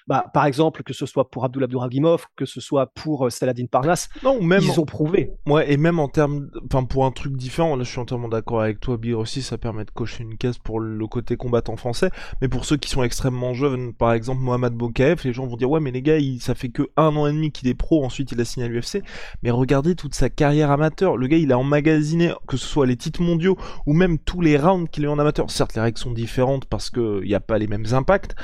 bah, 0.08 0.26
par 0.34 0.46
exemple, 0.46 0.84
que 0.84 0.94
ce 0.94 1.06
soit 1.06 1.30
pour 1.30 1.44
Abdullah 1.46 1.66
Abduragimov, 1.66 2.26
que 2.36 2.46
ce 2.46 2.62
soit 2.62 2.88
pour 2.88 3.26
euh, 3.26 3.30
Saladin 3.30 3.66
Parnasse, 3.66 4.10
Non, 4.24 4.42
même, 4.42 4.62
ils 4.64 4.80
ont 4.80 4.86
prouvé. 4.86 5.32
ouais, 5.46 5.72
et 5.72 5.78
même 5.78 6.00
en 6.00 6.08
termes, 6.08 6.50
enfin, 6.66 6.86
pour 6.86 7.06
un 7.06 7.12
truc 7.12 7.36
différent, 7.36 7.76
là, 7.76 7.84
je 7.84 7.90
suis 7.90 8.00
entièrement 8.00 8.30
d'accord 8.30 8.62
avec 8.62 8.80
toi, 8.80 8.98
Bir 8.98 9.20
aussi, 9.20 9.42
ça 9.42 9.58
permet 9.58 9.86
de 9.86 9.92
cocher 9.92 10.24
une 10.24 10.38
case 10.38 10.58
pour 10.58 10.80
le 10.80 11.08
côté 11.08 11.36
combattant 11.36 11.76
français, 11.76 12.10
mais 12.42 12.48
pour 12.48 12.66
ceux 12.66 12.78
qui 12.78 12.90
sont 12.90 13.04
extrêmement 13.04 13.54
jeunes, 13.54 13.94
par 13.94 14.14
exemple, 14.14 14.42
Mohamed 14.42 14.74
Bokaev, 14.74 15.22
les 15.26 15.34
gens 15.34 15.46
vont 15.46 15.58
dire, 15.58 15.70
ouais, 15.70 15.80
mais 15.80 15.92
les 15.92 16.02
gars, 16.02 16.18
il, 16.18 16.40
ça 16.42 16.56
fait 16.56 16.70
que 16.70 16.84
un 16.96 17.16
an 17.16 17.28
et 17.28 17.32
demi 17.34 17.52
qu'il 17.52 17.68
est 17.68 17.74
pro, 17.76 18.06
ensuite 18.06 18.32
il 18.32 18.40
a 18.40 18.46
signé 18.46 18.66
à 18.66 18.70
l'UFC, 18.70 19.02
mais 19.44 19.52
regardez 19.52 19.96
toute 19.96 20.16
sa 20.16 20.30
carrière 20.30 20.72
amateur, 20.72 21.18
le 21.18 21.28
gars, 21.28 21.38
il 21.38 21.52
a 21.52 21.58
emmagasiné, 21.60 22.32
que 22.48 22.56
ce 22.58 22.66
soit 22.66 22.86
les 22.86 22.96
titres 22.96 23.22
mondiaux, 23.22 23.58
ou 23.86 23.94
même 23.94 24.18
tous 24.20 24.42
les 24.42 24.58
rounds 24.58 24.90
qu'il 24.90 25.04
a 25.04 25.08
eu 25.08 25.12
en 25.12 25.20
amateur, 25.20 25.52
certes, 25.52 25.76
les 25.76 25.82
règles 25.82 25.98
sont 25.98 26.12
différentes 26.12 26.66
parce 26.66 26.90
que 26.90 27.22
il 27.24 27.28
n'y 27.28 27.36
a 27.36 27.40
pas 27.40 27.58
les 27.58 27.68
mêmes 27.68 27.86
impacts, 27.92 28.36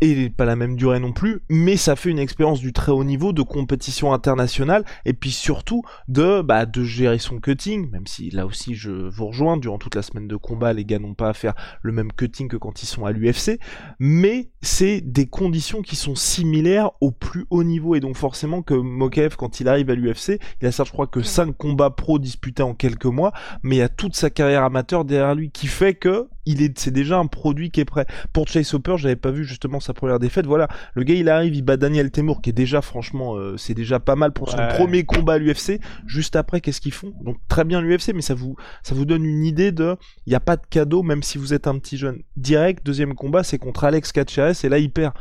et 0.00 0.30
pas 0.30 0.44
la 0.44 0.56
même 0.56 0.76
durée 0.76 0.98
non 0.98 1.12
plus, 1.12 1.42
mais 1.48 1.76
ça 1.76 1.96
fait 1.96 2.10
une 2.10 2.18
expérience 2.18 2.60
du 2.60 2.72
très 2.72 2.92
haut 2.92 3.04
niveau 3.04 3.32
de 3.32 3.42
compétition 3.42 4.12
internationale 4.12 4.84
et 5.04 5.12
puis 5.12 5.30
surtout 5.30 5.82
de 6.08 6.42
bah 6.42 6.66
de 6.66 6.82
gérer 6.82 7.18
son 7.18 7.38
cutting, 7.38 7.88
même 7.90 8.06
si 8.06 8.30
là 8.30 8.46
aussi 8.46 8.74
je 8.74 8.90
vous 8.90 9.26
rejoins 9.28 9.56
durant 9.56 9.78
toute 9.78 9.94
la 9.94 10.02
semaine 10.02 10.26
de 10.26 10.36
combat 10.36 10.72
les 10.72 10.84
gars 10.84 10.98
n'ont 10.98 11.14
pas 11.14 11.28
à 11.28 11.34
faire 11.34 11.54
le 11.82 11.92
même 11.92 12.12
cutting 12.12 12.48
que 12.48 12.56
quand 12.56 12.82
ils 12.82 12.86
sont 12.86 13.04
à 13.04 13.12
l'UFC, 13.12 13.58
mais 13.98 14.50
c'est 14.60 15.00
des 15.00 15.26
conditions 15.26 15.82
qui 15.82 15.96
sont 15.96 16.14
similaires 16.14 16.90
au 17.00 17.12
plus 17.12 17.46
haut 17.50 17.64
niveau 17.64 17.94
et 17.94 18.00
donc 18.00 18.16
forcément 18.16 18.62
que 18.62 18.74
Mokaev 18.74 19.36
quand 19.36 19.60
il 19.60 19.68
arrive 19.68 19.90
à 19.90 19.94
l'UFC, 19.94 20.40
il 20.60 20.66
a 20.66 20.72
ça 20.72 20.84
je 20.84 20.90
crois 20.90 21.06
que 21.06 21.22
5 21.22 21.56
combats 21.56 21.90
pro 21.90 22.18
disputés 22.18 22.62
en 22.62 22.74
quelques 22.74 23.04
mois, 23.06 23.32
mais 23.62 23.76
il 23.76 23.78
y 23.78 23.82
a 23.82 23.88
toute 23.88 24.16
sa 24.16 24.30
carrière 24.30 24.64
amateur 24.64 25.04
derrière 25.04 25.34
lui 25.34 25.50
qui 25.50 25.68
fait 25.68 25.94
que 25.94 26.28
il 26.46 26.62
est 26.62 26.78
c'est 26.78 26.90
déjà 26.90 27.18
un 27.18 27.26
produit 27.26 27.70
qui 27.70 27.80
est 27.80 27.84
prêt. 27.84 28.06
Pour 28.32 28.48
Chase 28.48 28.72
Hopper, 28.74 28.96
j'avais 28.98 29.16
pas 29.16 29.30
vu 29.30 29.44
justement 29.44 29.80
sa 29.80 29.94
première 29.94 30.18
défaite. 30.18 30.46
Voilà, 30.46 30.68
le 30.94 31.02
gars 31.04 31.14
il 31.14 31.28
arrive, 31.28 31.54
il 31.54 31.62
bat 31.62 31.76
Daniel 31.76 32.10
Temour 32.10 32.42
qui 32.42 32.50
est 32.50 32.52
déjà 32.52 32.82
franchement 32.82 33.36
euh, 33.36 33.56
c'est 33.56 33.74
déjà 33.74 34.00
pas 34.00 34.16
mal 34.16 34.32
pour 34.32 34.50
son 34.50 34.56
Ouais. 34.58 34.68
premier 34.68 35.04
combat 35.04 35.34
à 35.34 35.38
l'UFC. 35.38 35.80
Juste 36.06 36.36
après, 36.36 36.60
qu'est-ce 36.60 36.80
qu'ils 36.80 36.92
font? 36.92 37.12
Donc 37.22 37.36
très 37.48 37.64
bien 37.64 37.80
l'UFC, 37.80 38.12
mais 38.14 38.22
ça 38.22 38.34
vous 38.34 38.56
ça 38.82 38.94
vous 38.94 39.04
donne 39.04 39.24
une 39.24 39.44
idée 39.44 39.72
de 39.72 39.96
il 40.26 40.30
n'y 40.30 40.36
a 40.36 40.40
pas 40.40 40.56
de 40.56 40.62
cadeau 40.68 41.02
même 41.02 41.22
si 41.22 41.38
vous 41.38 41.54
êtes 41.54 41.66
un 41.66 41.78
petit 41.78 41.96
jeune. 41.96 42.22
Direct, 42.36 42.84
deuxième 42.84 43.14
combat, 43.14 43.42
c'est 43.44 43.58
contre 43.58 43.84
Alex 43.84 44.12
Caceres 44.12 44.64
et 44.64 44.68
là 44.68 44.78
il 44.78 44.90
perd. 44.92 45.14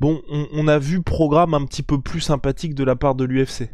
Bon, 0.00 0.22
on, 0.30 0.46
on 0.52 0.68
a 0.68 0.78
vu 0.78 1.02
programme 1.02 1.52
un 1.54 1.64
petit 1.66 1.82
peu 1.82 2.00
plus 2.00 2.20
sympathique 2.22 2.74
de 2.74 2.84
la 2.84 2.96
part 2.96 3.14
de 3.14 3.24
l'UFC. 3.24 3.70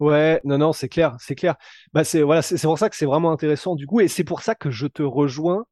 Ouais, 0.00 0.40
non, 0.44 0.58
non, 0.58 0.72
c'est 0.72 0.88
clair, 0.88 1.16
c'est 1.20 1.34
clair. 1.36 1.54
Bah, 1.92 2.04
c'est 2.04 2.22
voilà, 2.22 2.42
c'est 2.42 2.56
c'est 2.56 2.66
pour 2.66 2.78
ça 2.78 2.90
que 2.90 2.96
c'est 2.96 3.06
vraiment 3.06 3.30
intéressant 3.32 3.76
du 3.76 3.86
coup, 3.86 4.00
et 4.00 4.08
c'est 4.08 4.24
pour 4.24 4.42
ça 4.42 4.54
que 4.54 4.70
je 4.70 4.86
te 4.86 5.02
rejoins. 5.02 5.64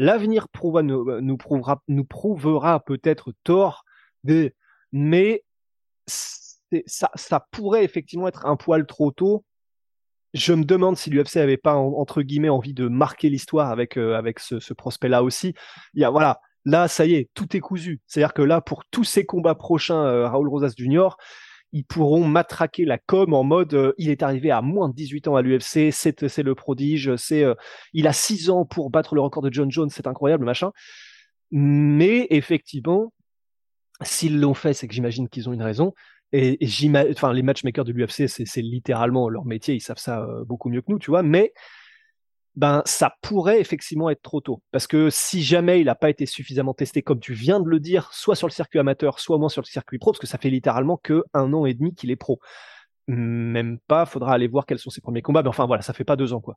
L'avenir 0.00 0.48
prouva, 0.48 0.82
nous, 0.82 1.36
prouvera, 1.36 2.80
peut-être 2.80 3.34
tort, 3.44 3.84
mais 4.92 5.44
ça, 6.86 7.46
pourrait 7.50 7.84
effectivement 7.84 8.26
être 8.26 8.46
un 8.46 8.56
poil 8.56 8.86
trop 8.86 9.10
tôt. 9.10 9.44
Je 10.32 10.54
me 10.54 10.64
demande 10.64 10.96
si 10.96 11.10
l'UFC 11.10 11.36
avait 11.36 11.58
pas 11.58 11.74
en- 11.74 11.92
entre 11.98 12.22
guillemets 12.22 12.48
envie 12.48 12.72
de 12.72 12.88
marquer 12.88 13.28
l'histoire 13.28 13.68
avec 13.68 13.98
euh, 13.98 14.22
ce, 14.38 14.72
prospect-là 14.72 15.22
aussi. 15.22 15.52
Voilà, 15.94 16.40
là 16.64 16.88
ça 16.88 17.04
y 17.04 17.12
est, 17.12 17.28
tout 17.34 17.54
est 17.54 17.60
cousu. 17.60 18.00
C'est-à-dire 18.06 18.32
que 18.32 18.40
là 18.40 18.62
pour 18.62 18.86
tous 18.86 19.04
ces 19.04 19.26
combats 19.26 19.54
prochains, 19.54 20.02
euh, 20.02 20.28
Raoul 20.28 20.48
Rosas 20.48 20.72
Jr 20.78 21.10
ils 21.72 21.84
pourront 21.84 22.24
matraquer 22.24 22.84
la 22.84 22.98
com 22.98 23.32
en 23.32 23.44
mode 23.44 23.74
euh, 23.74 23.92
il 23.98 24.10
est 24.10 24.22
arrivé 24.22 24.50
à 24.50 24.60
moins 24.60 24.88
de 24.88 24.94
18 24.94 25.28
ans 25.28 25.36
à 25.36 25.42
l'UFC, 25.42 25.92
c'est 25.92 26.28
c'est 26.28 26.42
le 26.42 26.54
prodige, 26.54 27.14
c'est 27.16 27.44
euh, 27.44 27.54
il 27.92 28.06
a 28.06 28.12
6 28.12 28.50
ans 28.50 28.64
pour 28.64 28.90
battre 28.90 29.14
le 29.14 29.20
record 29.20 29.42
de 29.42 29.52
John 29.52 29.70
Jones, 29.70 29.90
c'est 29.90 30.06
incroyable 30.06 30.44
machin. 30.44 30.72
Mais 31.50 32.26
effectivement, 32.30 33.12
s'ils 34.02 34.40
l'ont 34.40 34.54
fait, 34.54 34.72
c'est 34.72 34.88
que 34.88 34.94
j'imagine 34.94 35.28
qu'ils 35.28 35.48
ont 35.48 35.52
une 35.52 35.62
raison. 35.62 35.94
Et, 36.32 36.58
enfin, 37.10 37.32
les 37.32 37.42
matchmakers 37.42 37.84
de 37.84 37.92
l'UFC, 37.92 38.28
c'est 38.28 38.62
littéralement 38.62 39.28
leur 39.28 39.44
métier, 39.44 39.74
ils 39.74 39.80
savent 39.80 39.98
ça 39.98 40.22
euh, 40.22 40.44
beaucoup 40.44 40.68
mieux 40.68 40.80
que 40.80 40.90
nous, 40.92 40.98
tu 40.98 41.10
vois. 41.10 41.24
Mais 41.24 41.52
ben 42.56 42.82
ça 42.84 43.14
pourrait 43.22 43.60
effectivement 43.60 44.10
être 44.10 44.22
trop 44.22 44.40
tôt. 44.40 44.62
Parce 44.72 44.86
que 44.86 45.08
si 45.10 45.42
jamais 45.42 45.80
il 45.80 45.86
n'a 45.86 45.94
pas 45.94 46.10
été 46.10 46.26
suffisamment 46.26 46.74
testé, 46.74 47.02
comme 47.02 47.20
tu 47.20 47.32
viens 47.32 47.60
de 47.60 47.68
le 47.68 47.80
dire, 47.80 48.12
soit 48.12 48.34
sur 48.34 48.46
le 48.46 48.52
circuit 48.52 48.78
amateur, 48.78 49.20
soit 49.20 49.38
moins 49.38 49.48
sur 49.48 49.62
le 49.62 49.66
circuit 49.66 49.98
pro, 49.98 50.12
parce 50.12 50.20
que 50.20 50.26
ça 50.26 50.38
fait 50.38 50.50
littéralement 50.50 50.96
que 50.96 51.24
un 51.32 51.52
an 51.52 51.64
et 51.66 51.74
demi 51.74 51.94
qu'il 51.94 52.10
est 52.10 52.16
pro. 52.16 52.40
Même 53.06 53.78
pas, 53.86 54.06
faudra 54.06 54.34
aller 54.34 54.48
voir 54.48 54.66
quels 54.66 54.78
sont 54.78 54.90
ses 54.90 55.00
premiers 55.00 55.22
combats, 55.22 55.42
mais 55.42 55.48
enfin 55.48 55.66
voilà, 55.66 55.82
ça 55.82 55.92
fait 55.92 56.04
pas 56.04 56.16
deux 56.16 56.32
ans 56.32 56.40
quoi. 56.40 56.56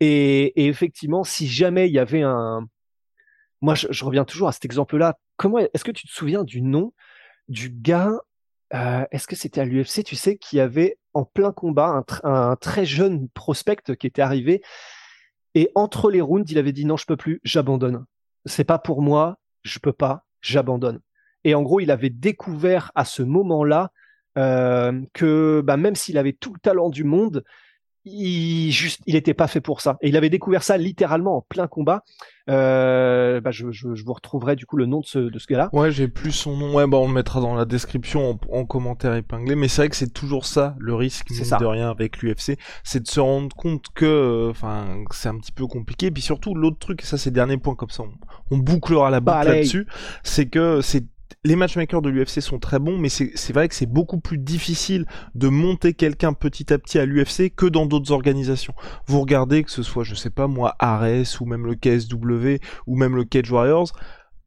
Et, 0.00 0.68
effectivement, 0.68 1.24
si 1.24 1.46
jamais 1.48 1.88
il 1.88 1.92
y 1.92 1.98
avait 1.98 2.22
un, 2.22 2.66
moi 3.60 3.74
je, 3.74 4.04
reviens 4.04 4.24
toujours 4.24 4.48
à 4.48 4.52
cet 4.52 4.64
exemple-là. 4.64 5.18
Comment 5.36 5.58
est-ce 5.58 5.84
que 5.84 5.90
tu 5.90 6.06
te 6.06 6.12
souviens 6.12 6.44
du 6.44 6.62
nom 6.62 6.92
du 7.48 7.70
gars 7.70 8.12
euh, 8.74 9.04
Est-ce 9.12 9.26
que 9.26 9.36
c'était 9.36 9.60
à 9.60 9.64
l'UFC, 9.64 10.04
tu 10.04 10.16
sais, 10.16 10.36
qui 10.36 10.60
avait 10.60 10.98
en 11.14 11.24
plein 11.24 11.52
combat 11.52 12.04
un 12.24 12.56
très 12.56 12.84
jeune 12.86 13.28
prospect 13.30 13.96
qui 13.98 14.06
était 14.06 14.22
arrivé 14.22 14.62
et 15.54 15.70
entre 15.74 16.10
les 16.10 16.20
rounds, 16.20 16.50
il 16.50 16.58
avait 16.58 16.72
dit 16.72 16.84
non, 16.84 16.96
je 16.96 17.06
peux 17.06 17.16
plus, 17.16 17.40
j'abandonne. 17.44 18.04
C'est 18.46 18.64
pas 18.64 18.78
pour 18.78 19.02
moi, 19.02 19.38
je 19.62 19.78
peux 19.78 19.92
pas, 19.92 20.24
j'abandonne. 20.40 21.00
Et 21.44 21.54
en 21.54 21.62
gros, 21.62 21.80
il 21.80 21.90
avait 21.90 22.10
découvert 22.10 22.92
à 22.94 23.04
ce 23.04 23.22
moment-là 23.22 23.90
euh, 24.38 25.02
que 25.12 25.62
bah, 25.64 25.76
même 25.76 25.94
s'il 25.94 26.18
avait 26.18 26.32
tout 26.32 26.52
le 26.52 26.60
talent 26.60 26.88
du 26.88 27.04
monde, 27.04 27.44
il 28.04 28.70
juste 28.72 29.00
il 29.06 29.16
était 29.16 29.34
pas 29.34 29.46
fait 29.46 29.60
pour 29.60 29.80
ça. 29.80 29.96
Et 30.00 30.08
il 30.08 30.16
avait 30.16 30.30
découvert 30.30 30.62
ça 30.62 30.76
littéralement 30.76 31.36
en 31.36 31.40
plein 31.42 31.66
combat. 31.66 32.04
Euh, 32.50 33.40
bah 33.40 33.52
je, 33.52 33.70
je, 33.70 33.94
je, 33.94 34.04
vous 34.04 34.12
retrouverai 34.12 34.56
du 34.56 34.66
coup 34.66 34.76
le 34.76 34.86
nom 34.86 34.98
de 34.98 35.06
ce, 35.06 35.18
de 35.20 35.38
ce 35.38 35.46
gars-là. 35.46 35.70
Ouais 35.72 35.92
j'ai 35.92 36.08
plus 36.08 36.32
son 36.32 36.56
nom. 36.56 36.74
Ouais 36.74 36.86
bah 36.86 36.98
on 36.98 37.06
le 37.06 37.14
mettra 37.14 37.40
dans 37.40 37.54
la 37.54 37.64
description 37.64 38.38
en, 38.50 38.64
commentaire 38.64 39.14
épinglé. 39.14 39.54
Mais 39.54 39.68
c'est 39.68 39.82
vrai 39.82 39.88
que 39.88 39.96
c'est 39.96 40.12
toujours 40.12 40.46
ça 40.46 40.74
le 40.78 40.94
risque 40.94 41.28
c'est 41.30 41.58
de 41.58 41.64
rien 41.64 41.90
avec 41.90 42.22
l'UFC 42.22 42.58
c'est 42.82 43.02
de 43.02 43.08
se 43.08 43.20
rendre 43.20 43.54
compte 43.54 43.86
que 43.94 44.04
euh, 44.04 44.50
enfin 44.50 45.04
c'est 45.12 45.28
un 45.28 45.38
petit 45.38 45.52
peu 45.52 45.66
compliqué. 45.66 46.06
Et 46.06 46.10
puis 46.10 46.22
surtout 46.22 46.54
l'autre 46.54 46.78
truc 46.78 47.02
et 47.02 47.06
ça 47.06 47.16
c'est 47.16 47.30
le 47.30 47.34
dernier 47.34 47.58
point 47.58 47.76
comme 47.76 47.90
ça 47.90 48.02
on, 48.02 48.56
on 48.56 48.58
bouclera 48.58 49.10
la 49.10 49.20
boucle 49.20 49.46
là-dessus 49.46 49.86
c'est 50.24 50.46
que 50.46 50.80
c'est 50.80 51.04
les 51.44 51.56
matchmakers 51.56 52.02
de 52.02 52.10
l'UFC 52.10 52.40
sont 52.40 52.58
très 52.58 52.78
bons, 52.78 52.98
mais 52.98 53.08
c'est 53.08 53.52
vrai 53.52 53.68
que 53.68 53.74
c'est 53.74 53.86
beaucoup 53.86 54.20
plus 54.20 54.38
difficile 54.38 55.06
de 55.34 55.48
monter 55.48 55.94
quelqu'un 55.94 56.32
petit 56.32 56.72
à 56.72 56.78
petit 56.78 56.98
à 56.98 57.04
l'UFC 57.04 57.54
que 57.54 57.66
dans 57.66 57.86
d'autres 57.86 58.12
organisations. 58.12 58.74
Vous 59.06 59.20
regardez 59.20 59.64
que 59.64 59.70
ce 59.70 59.82
soit, 59.82 60.04
je 60.04 60.14
sais 60.14 60.30
pas 60.30 60.46
moi, 60.46 60.76
Ares 60.78 61.40
ou 61.40 61.46
même 61.46 61.66
le 61.66 61.74
KSW 61.74 62.62
ou 62.86 62.96
même 62.96 63.16
le 63.16 63.24
Cage 63.24 63.50
Warriors, 63.50 63.92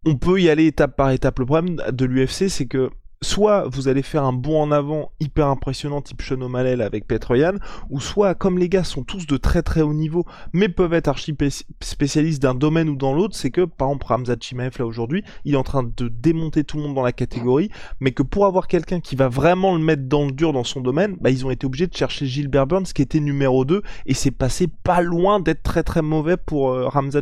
on 0.05 0.15
peut 0.17 0.39
y 0.39 0.49
aller 0.49 0.67
étape 0.67 0.95
par 0.95 1.11
étape. 1.11 1.39
Le 1.39 1.45
problème 1.45 1.77
de 1.91 2.05
l'UFC, 2.05 2.49
c'est 2.49 2.67
que 2.67 2.91
soit 3.25 3.67
vous 3.67 3.87
allez 3.87 4.03
faire 4.03 4.23
un 4.23 4.33
bond 4.33 4.61
en 4.61 4.71
avant 4.71 5.11
hyper 5.19 5.47
impressionnant 5.47 6.01
type 6.01 6.21
Sean 6.21 6.41
O'Malley 6.41 6.81
avec 6.81 7.07
Petroyan, 7.07 7.55
ou 7.89 7.99
soit 7.99 8.35
comme 8.35 8.57
les 8.57 8.69
gars 8.69 8.83
sont 8.83 9.03
tous 9.03 9.25
de 9.27 9.37
très 9.37 9.63
très 9.63 9.81
haut 9.81 9.93
niveau, 9.93 10.25
mais 10.53 10.69
peuvent 10.69 10.93
être 10.93 11.07
archi 11.07 11.35
spécialistes 11.81 12.41
d'un 12.41 12.55
domaine 12.55 12.89
ou 12.89 12.95
dans 12.95 13.13
l'autre, 13.13 13.35
c'est 13.35 13.51
que 13.51 13.61
par 13.65 13.89
exemple 13.89 14.05
Ramzat 14.07 14.37
Chimaev 14.39 14.75
là 14.79 14.85
aujourd'hui, 14.85 15.23
il 15.43 15.55
est 15.55 15.57
en 15.57 15.63
train 15.63 15.83
de 15.83 16.07
démonter 16.07 16.63
tout 16.63 16.77
le 16.77 16.83
monde 16.83 16.95
dans 16.95 17.01
la 17.01 17.11
catégorie, 17.11 17.69
mais 17.99 18.11
que 18.11 18.23
pour 18.23 18.45
avoir 18.45 18.67
quelqu'un 18.67 18.99
qui 18.99 19.15
va 19.15 19.27
vraiment 19.27 19.75
le 19.75 19.81
mettre 19.81 20.03
dans 20.03 20.25
le 20.25 20.31
dur 20.31 20.53
dans 20.53 20.63
son 20.63 20.81
domaine, 20.81 21.17
bah 21.19 21.31
ils 21.31 21.45
ont 21.45 21.51
été 21.51 21.65
obligés 21.65 21.87
de 21.87 21.95
chercher 21.95 22.25
Gilbert 22.25 22.67
Burns 22.67 22.85
qui 22.93 23.01
était 23.01 23.19
numéro 23.19 23.65
2 23.65 23.81
et 24.05 24.13
c'est 24.13 24.31
passé 24.31 24.67
pas 24.67 25.01
loin 25.01 25.39
d'être 25.39 25.63
très 25.63 25.83
très 25.83 26.01
mauvais 26.01 26.37
pour 26.37 26.69
euh, 26.69 26.87
Ramzat. 26.87 27.21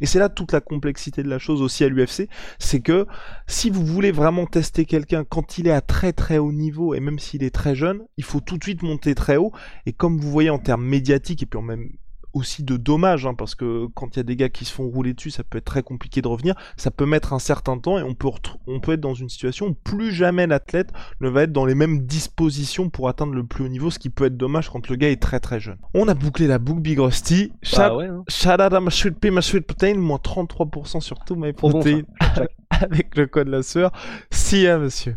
Et 0.00 0.06
c'est 0.06 0.18
là 0.18 0.28
toute 0.28 0.52
la 0.52 0.60
complexité 0.60 1.22
de 1.22 1.28
la 1.28 1.38
chose 1.38 1.62
aussi 1.62 1.84
à 1.84 1.88
l'UFC, 1.88 2.28
c'est 2.58 2.80
que 2.80 3.06
si 3.46 3.70
vous 3.70 3.84
voulez 3.84 4.12
vraiment 4.12 4.46
tester 4.46 4.84
quelqu'un 4.84 5.24
quand 5.30 5.58
il 5.58 5.66
est 5.66 5.72
à 5.72 5.80
très 5.80 6.12
très 6.12 6.38
haut 6.38 6.52
niveau, 6.52 6.94
et 6.94 7.00
même 7.00 7.18
s'il 7.18 7.42
est 7.42 7.54
très 7.54 7.74
jeune, 7.74 8.02
il 8.18 8.24
faut 8.24 8.40
tout 8.40 8.58
de 8.58 8.64
suite 8.64 8.82
monter 8.82 9.14
très 9.14 9.36
haut. 9.36 9.52
Et 9.86 9.92
comme 9.92 10.18
vous 10.18 10.30
voyez 10.30 10.50
en 10.50 10.58
termes 10.58 10.84
médiatiques, 10.84 11.42
et 11.42 11.46
puis 11.46 11.58
en 11.58 11.62
même 11.62 11.90
aussi 12.32 12.62
de 12.62 12.76
dommages, 12.76 13.26
hein, 13.26 13.34
parce 13.34 13.54
que 13.54 13.86
quand 13.94 14.14
il 14.14 14.18
y 14.18 14.20
a 14.20 14.24
des 14.24 14.36
gars 14.36 14.48
qui 14.48 14.64
se 14.64 14.72
font 14.72 14.88
rouler 14.88 15.14
dessus, 15.14 15.30
ça 15.30 15.42
peut 15.42 15.58
être 15.58 15.64
très 15.64 15.82
compliqué 15.82 16.22
de 16.22 16.28
revenir, 16.28 16.54
ça 16.76 16.90
peut 16.90 17.06
mettre 17.06 17.32
un 17.32 17.38
certain 17.38 17.78
temps 17.78 17.98
et 17.98 18.02
on 18.02 18.14
peut, 18.14 18.28
on 18.66 18.80
peut 18.80 18.92
être 18.92 19.00
dans 19.00 19.14
une 19.14 19.28
situation 19.28 19.66
où 19.66 19.74
plus 19.74 20.12
jamais 20.12 20.46
l'athlète 20.46 20.92
ne 21.20 21.28
va 21.28 21.42
être 21.42 21.52
dans 21.52 21.66
les 21.66 21.74
mêmes 21.74 22.06
dispositions 22.06 22.88
pour 22.88 23.08
atteindre 23.08 23.34
le 23.34 23.44
plus 23.44 23.64
haut 23.64 23.68
niveau, 23.68 23.90
ce 23.90 23.98
qui 23.98 24.10
peut 24.10 24.26
être 24.26 24.36
dommage 24.36 24.70
quand 24.70 24.88
le 24.88 24.96
gars 24.96 25.10
est 25.10 25.20
très 25.20 25.40
très 25.40 25.60
jeune. 25.60 25.78
On 25.94 26.08
a 26.08 26.14
bouclé 26.14 26.46
la 26.46 26.58
boucle 26.58 26.80
Big 26.80 26.98
Rusty. 26.98 27.52
Bah 27.76 27.96
ouais, 27.96 28.06
hein. 28.06 28.22
Shout 28.28 28.48
out 28.48 28.60
à 28.60 28.80
ma 28.80 28.90
sweet 28.90 29.18
pea, 29.18 29.30
ma 29.30 29.42
sweet 29.42 29.66
protein, 29.66 29.94
moins 29.94 30.18
33% 30.18 31.00
sur 31.00 31.18
tout 31.24 31.36
my 31.36 31.52
protein, 31.52 32.02
avec 32.70 33.16
le 33.16 33.26
code 33.26 33.48
la 33.48 33.62
sueur. 33.62 33.92
Si, 34.30 34.66
hein, 34.66 34.78
monsieur. 34.78 35.16